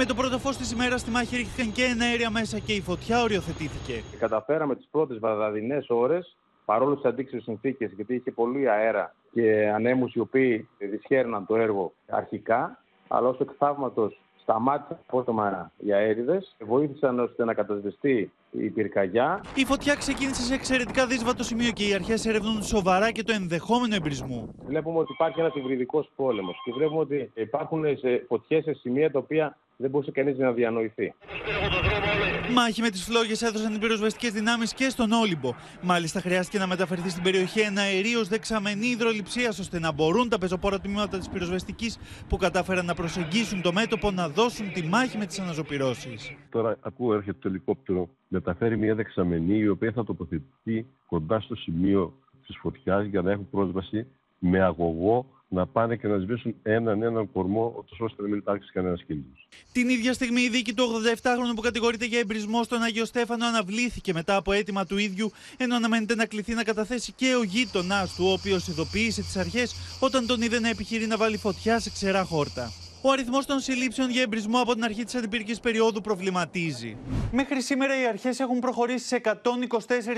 [0.00, 2.80] Με το πρώτο φως της ημέρας στη μάχη ρίχθηκαν και ένα αέρια μέσα και η
[2.80, 4.02] φωτιά οριοθετήθηκε.
[4.18, 10.14] Καταφέραμε τις πρώτες βαδαδινέ ώρες, παρόλο τις αντίξωε συνθήκες, γιατί είχε πολύ αέρα και ανέμους
[10.14, 17.18] οι οποίοι δυσχέρναν το έργο αρχικά, αλλά ως εκ θαύματος σταμάτησαν απότομα οι αέριδες, βοήθησαν
[17.18, 19.40] ώστε να κατασβεστεί η πυρκαγιά.
[19.54, 23.94] Η φωτιά ξεκίνησε σε εξαιρετικά δύσβατο σημείο και οι αρχές ερευνούν σοβαρά και το ενδεχόμενο
[23.94, 24.54] εμπρισμού.
[24.66, 27.84] Βλέπουμε ότι υπάρχει ένας υβριδικός πόλεμος και βλέπουμε ότι υπάρχουν
[28.28, 31.14] φωτιές σε σημεία τα οποία δεν μπορούσε κανείς να διανοηθεί.
[32.54, 35.54] Μάχη με τις φλόγες έδωσαν οι πυροσβεστικές δυνάμεις και στον Όλυμπο.
[35.82, 40.80] Μάλιστα, χρειάστηκε να μεταφερθεί στην περιοχή ένα αερίο δεξαμενή υδροληψία, ώστε να μπορούν τα πεζοπόρα
[40.80, 41.98] τμήματα της πυροσβεστικής
[42.28, 46.32] που κατάφεραν να προσεγγίσουν το μέτωπο να δώσουν τη μάχη με τις αναζωπηρώσεις.
[46.50, 52.12] Τώρα ακούω έρχεται το ελικόπτερο, μεταφέρει μια δεξαμενή η οποία θα τοποθετηθεί κοντά στο σημείο
[52.46, 54.06] της φωτιάς για να έχουν πρόσβαση
[54.38, 59.02] με αγωγό να πάνε και να σβήσουν έναν έναν κορμό, ώστε να μην υπάρξει κανένας
[59.06, 59.48] κίνδυνος.
[59.72, 64.12] Την ίδια στιγμή η δίκη του 87χρονου που κατηγορείται για εμπρισμό στον Άγιο Στέφανο αναβλήθηκε
[64.12, 68.24] μετά από αίτημα του ίδιου, ενώ αναμένεται να κληθεί να καταθέσει και ο γείτονάς του,
[68.26, 72.24] ο οποίος ειδοποίησε τις αρχές όταν τον είδε να επιχειρεί να βάλει φωτιά σε ξερά
[72.24, 72.72] χόρτα.
[73.02, 76.96] Ο αριθμός των συλλήψεων για εμπρισμό από την αρχή της αντιπυρικής περίοδου προβληματίζει.
[77.32, 79.30] Μέχρι σήμερα οι αρχές έχουν προχωρήσει σε 124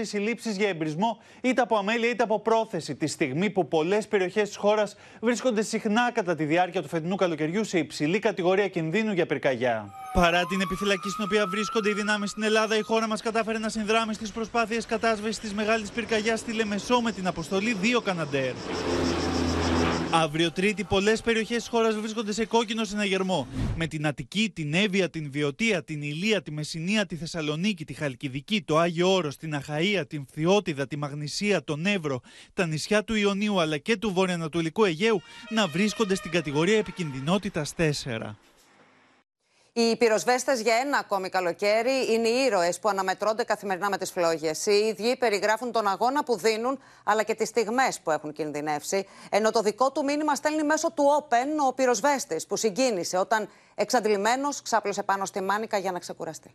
[0.01, 4.57] συλλήψεις για εμπρισμό, είτε από αμέλεια είτε από πρόθεση, τη στιγμή που πολλές περιοχές της
[4.57, 9.91] χώρας βρίσκονται συχνά κατά τη διάρκεια του φετινού καλοκαιριού σε υψηλή κατηγορία κινδύνου για πυρκαγιά.
[10.12, 13.68] Παρά την επιφυλακή στην οποία βρίσκονται οι δυνάμεις στην Ελλάδα, η χώρα μας κατάφερε να
[13.68, 18.53] συνδράμει στις προσπάθειες κατάσβεσης της μεγάλης πυρκαγιάς στη Λεμεσό με την αποστολή δύο Καναντέρ.
[20.13, 23.47] Αύριο Τρίτη, πολλές περιοχές της χώρας βρίσκονται σε κόκκινο συναγερμό.
[23.77, 28.63] Με την Αττική, την Εύβοια, την Βιωτία, την Ηλία, τη Μεσσηνία, τη Θεσσαλονίκη, τη Χαλκιδική,
[28.63, 32.21] το Άγιο Όρος, την Αχαία, την Φθιώτιδα, τη Μαγνησία, τον Εύρο,
[32.55, 38.37] τα νησιά του Ιωνίου αλλά και του Βορειοανατολικού Αιγαίου να βρίσκονται στην κατηγορία επικινδυνότητας 4.
[39.73, 44.66] Οι πυροσβέστες για ένα ακόμη καλοκαίρι είναι οι ήρωες που αναμετρώνται καθημερινά με τις φλόγες.
[44.66, 49.07] Οι ίδιοι περιγράφουν τον αγώνα που δίνουν, αλλά και τις στιγμές που έχουν κινδυνεύσει.
[49.31, 54.62] Ενώ το δικό του μήνυμα στέλνει μέσω του Open ο πυροσβέστης, που συγκίνησε όταν εξαντλημένος
[54.62, 56.55] ξάπλωσε πάνω στη μάνικα για να ξεκουραστεί.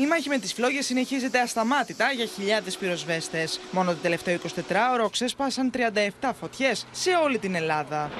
[0.00, 3.60] Η μάχη με τις φλόγες συνεχίζεται ασταμάτητα για χιλιάδες πυροσβέστες.
[3.70, 5.70] Μόνο το τελευταίο 24ωρο ξέσπασαν
[6.20, 8.10] 37 φωτιές σε όλη την Ελλάδα.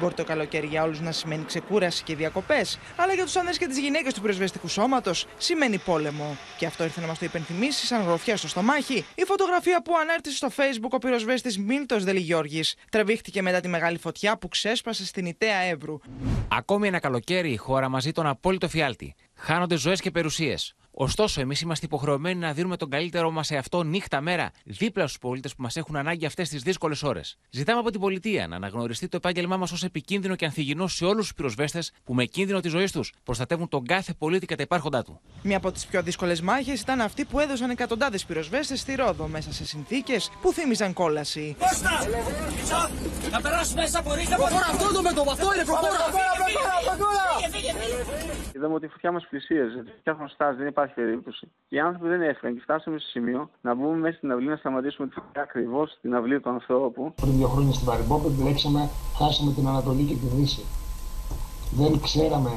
[0.00, 3.66] Μπορεί το καλοκαίρι για όλους να σημαίνει ξεκούραση και διακοπές, αλλά για τους άνδρες και
[3.66, 6.36] τις γυναίκες του πυροσβεστικού σώματος σημαίνει πόλεμο.
[6.58, 10.36] Και αυτό ήρθε να μας το υπενθυμίσεις σαν γροθιά στο στομάχι η φωτογραφία που ανέρτησε
[10.36, 12.74] στο Facebook ο πυροσβέστης Μίλτος Δελιγιώργης.
[12.90, 15.98] Τραβήχτηκε μετά τη μεγάλη φωτιά που ξέσπασε στην Ιταία Εύρου.
[16.48, 19.14] Ακόμη ένα καλοκαίρι η χώρα μαζί τον απόλυτο φιάλτη.
[19.38, 20.74] Χάνονται ζωές και περιουσίες.
[20.98, 25.18] Ωστόσο, εμείς είμαστε υποχρεωμένοι να δίνουμε τον καλύτερό μας σε αυτό νύχτα μέρα, δίπλα στους
[25.18, 27.38] πολίτες που μας έχουν ανάγκη αυτές τις δύσκολες ώρες.
[27.50, 31.22] Ζητάμε από την πολιτεία να αναγνωριστεί το επάγγελμά μας ως επικίνδυνο και ανθυγινό σε όλους
[31.22, 35.20] τους πυροσβέστες που με κίνδυνο τη ζωή τους προστατεύουν τον κάθε πολίτη κατά υπάρχοντά του.
[35.42, 39.52] Μία από τις πιο δύσκολες μάχες ήταν αυτή που έδωσαν εκατοντάδες πυροσβέστες στη Ρόδο μέσα
[39.52, 41.56] σε συνθήκες που θύμιζαν κόλαση.
[41.58, 41.90] Κώστα!
[43.30, 45.94] Να περάσουμε μέσα από ρίχνε Προχώρα αυτό το μέτωπο, αυτό είναι προχώρα!
[48.66, 49.84] Είδαμε ότι η φωτιά μας πλησίαζε.
[49.98, 51.46] Φτιάχνουν στάση, δεν υπάρχει περίπτωση.
[51.68, 54.56] Και οι άνθρωποι δεν έφυγαν και φτάσαμε στο σημείο να μπούμε μέσα στην αυλή να
[54.56, 57.12] σταματήσουμε τη φωτιά ακριβώς στην αυλή του ανθρώπου.
[57.22, 60.64] Πριν δύο χρόνια στην Βαριμπόπη μπλέξαμε, χάσαμε την Ανατολή και τη Δύση.
[61.70, 62.50] Δεν ξέραμε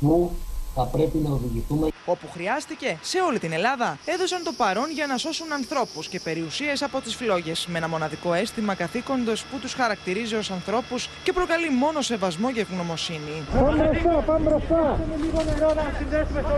[0.00, 0.32] πού
[0.74, 1.88] θα πρέπει να οδηγηθούμε.
[2.04, 6.82] Όπου χρειάστηκε, σε όλη την Ελλάδα, έδωσαν το παρόν για να σώσουν ανθρώπους και περιουσίες
[6.82, 11.70] από τις φλόγες, με ένα μοναδικό αίσθημα καθήκοντος που τους χαρακτηρίζει ως ανθρώπους και προκαλεί
[11.70, 13.42] μόνο σεβασμό και ευγνωμοσύνη.
[13.54, 14.98] Πάμε μπροστά, πάμε μπροστά!
[15.22, 16.54] λίγο νερό να συνδέσουμε στο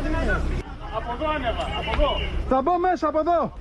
[0.96, 2.10] Από εδώ ανέβα, από εδώ!
[2.48, 3.52] Θα μπω μέσα από εδώ!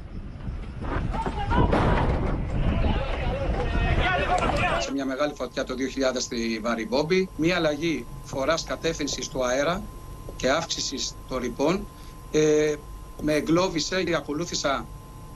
[4.79, 5.73] σε μια μεγάλη φωτιά το
[6.13, 9.81] 2000 στη Βαριμπόμπη, μια αλλαγή φοράς κατεύθυνσης του αέρα
[10.41, 11.87] και αύξηση των ρηπών.
[12.31, 12.75] Ε,
[13.21, 14.85] με εγκλώβησε και ακολούθησα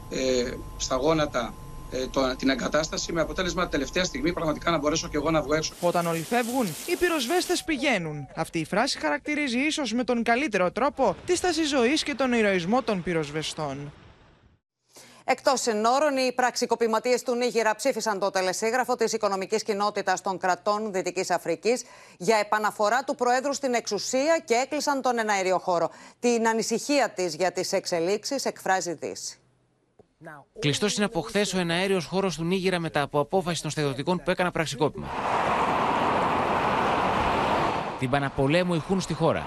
[0.10, 1.54] ε, στα γόνατα
[1.92, 5.54] ε, το, την εγκατάσταση με αποτέλεσμα τελευταία στιγμή πραγματικά να μπορέσω και εγώ να βγω
[5.54, 5.74] έξω.
[5.80, 8.28] Όταν όλοι φεύγουν, οι πυροσβέστες πηγαίνουν.
[8.36, 12.82] Αυτή η φράση χαρακτηρίζει ίσως με τον καλύτερο τρόπο τη στάση ζωής και τον ηρωισμό
[12.82, 13.92] των πυροσβεστών.
[15.28, 21.30] Εκτός συνόρων, οι πραξικοπηματίες του Νίγηρα ψήφισαν το τελεσίγραφο της Οικονομικής Κοινότητας των Κρατών Δυτικής
[21.30, 21.84] Αφρικής
[22.18, 25.90] για επαναφορά του Προέδρου στην εξουσία και έκλεισαν τον εναέριο χώρο.
[26.20, 29.40] Την ανησυχία της για τις εξελίξεις εκφράζει η Δύση.
[30.60, 34.32] Κλειστός είναι από χθες ο εναέριος χώρος του Νίγηρα μετά από απόφαση των στρατιωτικών που
[34.32, 35.08] έκανα πραξικόπημα.
[38.00, 39.46] Την Παναπολέμου ηχούν στη χώρα.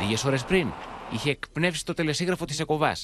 [0.00, 0.72] Λίγες ώρες πριν
[1.10, 2.96] είχε εκπνεύσει το τελεσίγραφο της ΕΚΟΒΑ,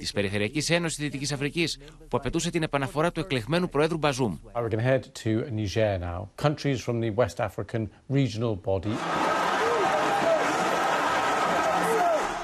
[0.00, 1.78] της Περιφερειακής Ένωσης Δυτικής Αφρικής,
[2.08, 4.36] που απαιτούσε την επαναφορά του εκλεγμένου Προέδρου Μπαζούμ.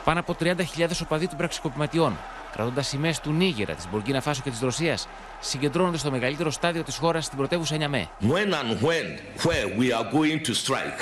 [0.04, 0.54] Πάνω από 30.000
[1.02, 2.16] οπαδοί των πραξικοπηματιών,
[2.52, 5.08] κρατώντας σημαίες του Νίγερα, της Μπορκίνα Φάσο και της Ρωσίας,
[5.40, 8.08] συγκεντρώνονται στο μεγαλύτερο στάδιο της χώρας στην πρωτεύουσα Νιαμέ.
[8.20, 9.06] When and when,
[9.44, 11.00] where we are going to strike,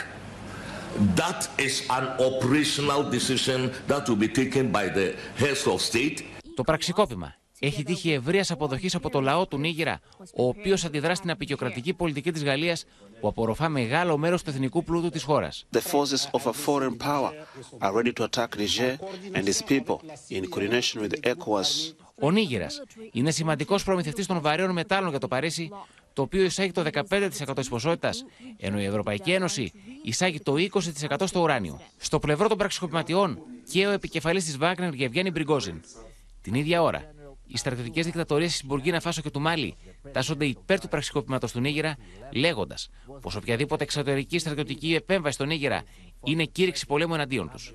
[1.16, 5.07] that is an operational decision that will be taken by the
[5.42, 6.34] heads of state.
[6.55, 10.00] Το πραξικόπημα έχει τύχει ευρείας αποδοχής από το λαό του Νίγηρα,
[10.36, 12.84] ο οποίος αντιδρά στην απεικιοκρατική πολιτική της Γαλλίας
[13.20, 15.66] που απορροφά μεγάλο μέρος του εθνικού πλούτου της χώρας.
[15.72, 17.30] The forces of a foreign power
[17.78, 18.96] are ready to attack Niger
[19.32, 19.96] and its people
[20.28, 21.94] in coordination with ECOWAS.
[22.20, 22.82] Ο Νίγηρας
[23.12, 25.70] είναι σημαντικός προμηθευτής των βαρέων μετάλλων για το Παρίσι,
[26.12, 28.24] το οποίο εισάγει το 15% της ποσότητας,
[28.57, 31.80] ενώ η Ευρωπαϊκή Ένωση εισάγει το 20% στο ουράνιο.
[31.98, 33.38] Στο πλευρό των πραξικοπηματιών
[33.70, 35.80] και ο επικεφαλής της Βάγκνερ Γευγένη Μπριγκόζιν.
[36.45, 37.03] Την ίδια ώρα,
[37.47, 39.76] οι στρατιωτικές δικτατορίες της Μπουργκίνα Φάσο και του Μάλι
[40.12, 41.97] τάσσονται υπέρ του πραξικοπήματο του Νίγηρα,
[42.32, 42.90] λέγοντας
[43.20, 45.82] πως οποιαδήποτε εξωτερική στρατιωτική επέμβαση στον Νίγηρα
[46.24, 47.74] είναι κήρυξη πολέμου εναντίον τους.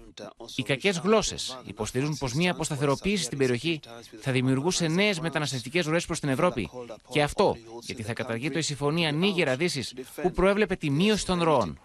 [0.56, 3.80] Οι κακές γλώσσες υποστηρίζουν πως μια αποσταθεροποίηση στην περιοχή
[4.20, 6.70] θα δημιουργούσε νέες μεταναστευτικές ροές προς την Ευρώπη.
[7.10, 9.84] Και αυτό γιατί θα καταργεί το η συμφωνία Νίγηρα Δύση
[10.22, 11.80] που προέβλεπε τη μείωση των ροών.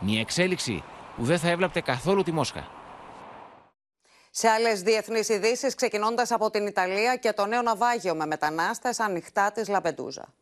[0.00, 0.82] Μια εξέλιξη
[1.16, 2.79] που δεν θα έβλαπτε καθόλου τη Μόσχα.
[4.32, 9.52] Σε άλλες διεθνείς ειδήσεις, ξεκινώντας από την Ιταλία και το νέο ναυάγιο με μετανάστες ανοιχτά
[9.52, 10.34] της Λαμπεντούζα.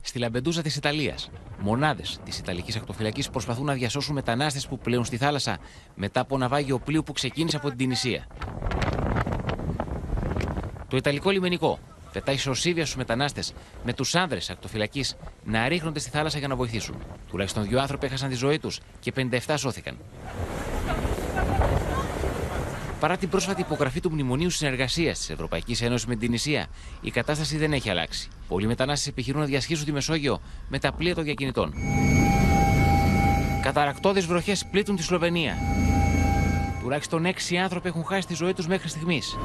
[0.00, 5.16] Στη Λαμπεντούζα της Ιταλίας, μονάδες της Ιταλικής Ακτοφυλακής προσπαθούν να διασώσουν μετανάστες που πλέουν στη
[5.16, 5.58] θάλασσα
[5.94, 8.26] μετά από ναυάγιο πλοίου που ξεκίνησε από την Τινησία.
[10.88, 11.78] Το Ιταλικό λιμενικό
[12.12, 16.96] πετάει σωσίβια στους μετανάστες με τους άνδρες ακτοφυλακής να ρίχνονται στη θάλασσα για να βοηθήσουν.
[17.28, 19.98] Τουλάχιστον δύο άνθρωποι έχασαν τη ζωή τους και 57 σώθηκαν.
[23.00, 26.66] Παρά την πρόσφατη υπογραφή του Μνημονίου Συνεργασίας της Ευρωπαϊκής Ένωσης με την Ισία,
[27.00, 28.28] η κατάσταση δεν έχει αλλάξει.
[28.48, 31.74] Πολλοί μετανάστες επιχειρούν να διασχίσουν τη Μεσόγειο με τα πλοία των διακινητών.
[33.62, 35.56] Καταρακτώδεις βροχές πλήττουν τη Σλοβενία.
[36.82, 39.36] Τουλάχιστον έξι άνθρωποι έχουν χάσει τη ζωή τους μέχρι στιγμής.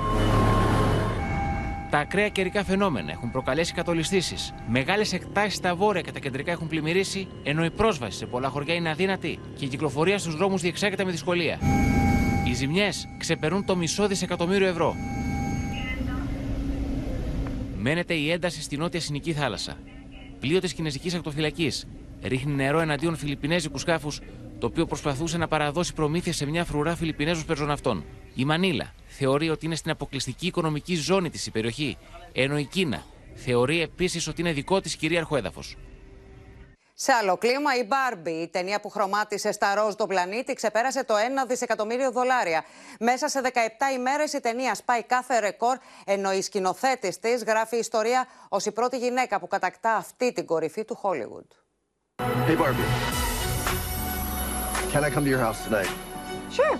[1.89, 4.53] Τα ακραία καιρικά φαινόμενα έχουν προκαλέσει κατολιστήσεις.
[4.67, 8.73] Μεγάλες εκτάσεις στα βόρεια και τα κεντρικά έχουν πλημμυρίσει, ενώ η πρόσβαση σε πολλά χωριά
[8.73, 11.59] είναι αδύνατη και η κυκλοφορία στους δρόμους διεξάγεται με δυσκολία.
[12.55, 14.95] Οι ζημιές ξεπερνούν το μισό δισεκατομμύριο ευρώ.
[17.77, 19.77] Μένεται η ένταση στη νότια Συνική θάλασσα.
[20.39, 21.87] Πλοίο της Κινέζικης Ακτοφυλακής
[22.21, 24.19] ρίχνει νερό εναντίον Φιλιππινέζικους σκάφους,
[24.59, 28.03] το οποίο προσπαθούσε να παραδώσει προμήθεια σε μια φρουρά Φιλιππινέζους πεζοναυτών.
[28.35, 31.97] Η Μανίλα θεωρεί ότι είναι στην αποκλειστική οικονομική ζώνη της η περιοχή,
[32.33, 33.03] ενώ η Κίνα
[33.33, 35.75] θεωρεί επίσης ότι είναι δικό της κυρίαρχο έδαφος.
[36.97, 41.13] Σε άλλο κλίμα, η Barbie, η ταινία που χρωμάτισε στα ροζ τον πλανήτη, ξεπέρασε το
[41.15, 41.17] 1
[41.47, 42.63] δισεκατομμύριο δολάρια.
[42.99, 43.49] Μέσα σε 17
[43.93, 48.97] ημέρες η ταινία σπάει κάθε ρεκόρ, ενώ η σκηνοθέτης της γράφει ιστορία ως η πρώτη
[48.97, 51.49] γυναίκα που κατακτά αυτή την κορυφή του Hollywood.
[52.47, 52.89] Hey Barbie,
[54.91, 55.91] can I come to your house tonight?
[56.57, 56.75] Sure.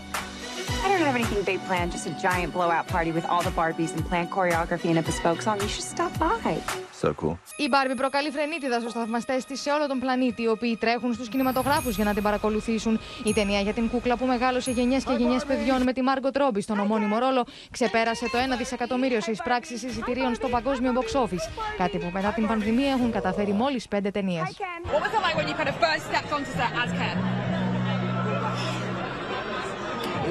[0.84, 3.92] I don't have anything big planned, just a giant blowout party with all the Barbies
[3.96, 5.58] and planned choreography and a bespoke song.
[5.66, 6.56] You should stop by.
[7.02, 7.38] So cool.
[7.58, 11.30] Η Barbie προκαλεί φρενίτιδα στους θαυμαστές της σε όλο τον πλανήτη, οι οποίοι τρέχουν στους
[11.30, 13.00] κινηματογράφους για να την παρακολουθήσουν.
[13.24, 16.62] Η ταινία για την κούκλα που μεγάλωσε γενιές και γενιές παιδιών με τη Μάργκο Τρόμπι
[16.62, 21.50] στον ομώνυμο ρόλο ξεπέρασε το 1 δισεκατομμύριο σε εισπράξεις εισιτηρίων στο παγκόσμιο box office.
[21.78, 24.58] Κάτι που μετά την πανδημία έχουν καταφέρει μόλις πέντε ταινίες.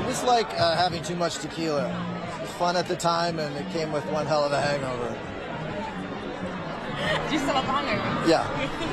[0.01, 1.87] It was like uh, having too much tequila.
[1.87, 5.11] It was fun at the time, and it came with one hell of a hangover.
[7.29, 8.29] Do you still have the hangover?
[8.33, 8.45] Yeah,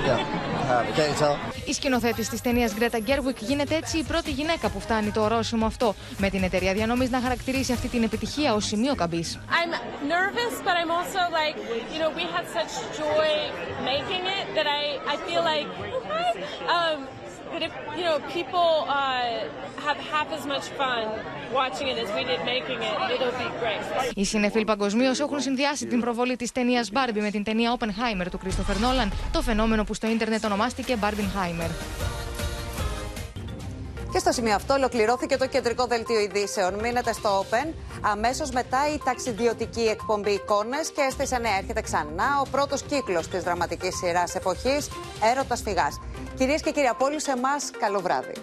[0.08, 0.96] yeah, I have it.
[0.96, 1.36] Can't you tell?
[1.66, 5.66] Η σκηνοθέτης της ταινίας Γκρέτα Γκέρβουικ γίνεται έτσι η πρώτη γυναίκα που φτάνει το ορόσημο
[5.66, 9.40] αυτό, με την εταιρεία διανομής να χαρακτηρίσει αυτή την επιτυχία ως σημείο καμπής.
[9.50, 9.72] I'm
[10.16, 11.56] nervous, but I'm also like,
[11.94, 12.72] you know, we had such
[13.02, 13.30] joy
[13.94, 14.84] making it that I,
[15.14, 15.68] I feel like,
[16.76, 16.98] um,
[17.54, 18.96] that if, you know, people uh,
[19.86, 21.04] have half as much fun
[21.60, 24.12] watching it as we did making it, it'll be great.
[24.16, 28.40] Οι συνεφίλ παγκοσμίως έχουν συνδυάσει την προβολή της ταινίας Barbie με την ταινία Oppenheimer του
[28.44, 31.70] Christopher Nolan, το φαινόμενο που στο ίντερνετ ονομάστηκε Barbenheimer.
[34.12, 36.74] Και στο σημείο αυτό ολοκληρώθηκε το κεντρικό δελτίο ειδήσεων.
[36.74, 37.74] Μείνετε στο Open.
[38.02, 43.44] Αμέσως μετά η ταξιδιωτική εκπομπή εικόνες και στις 9 έρχεται ξανά ο πρώτος κύκλος της
[43.44, 44.90] δραματικής σειράς εποχής
[45.32, 46.00] Έρωτας Φυγάς.
[46.42, 48.34] Κυρίες και κύριοι, από όλους εμάς, καλό βράδυ.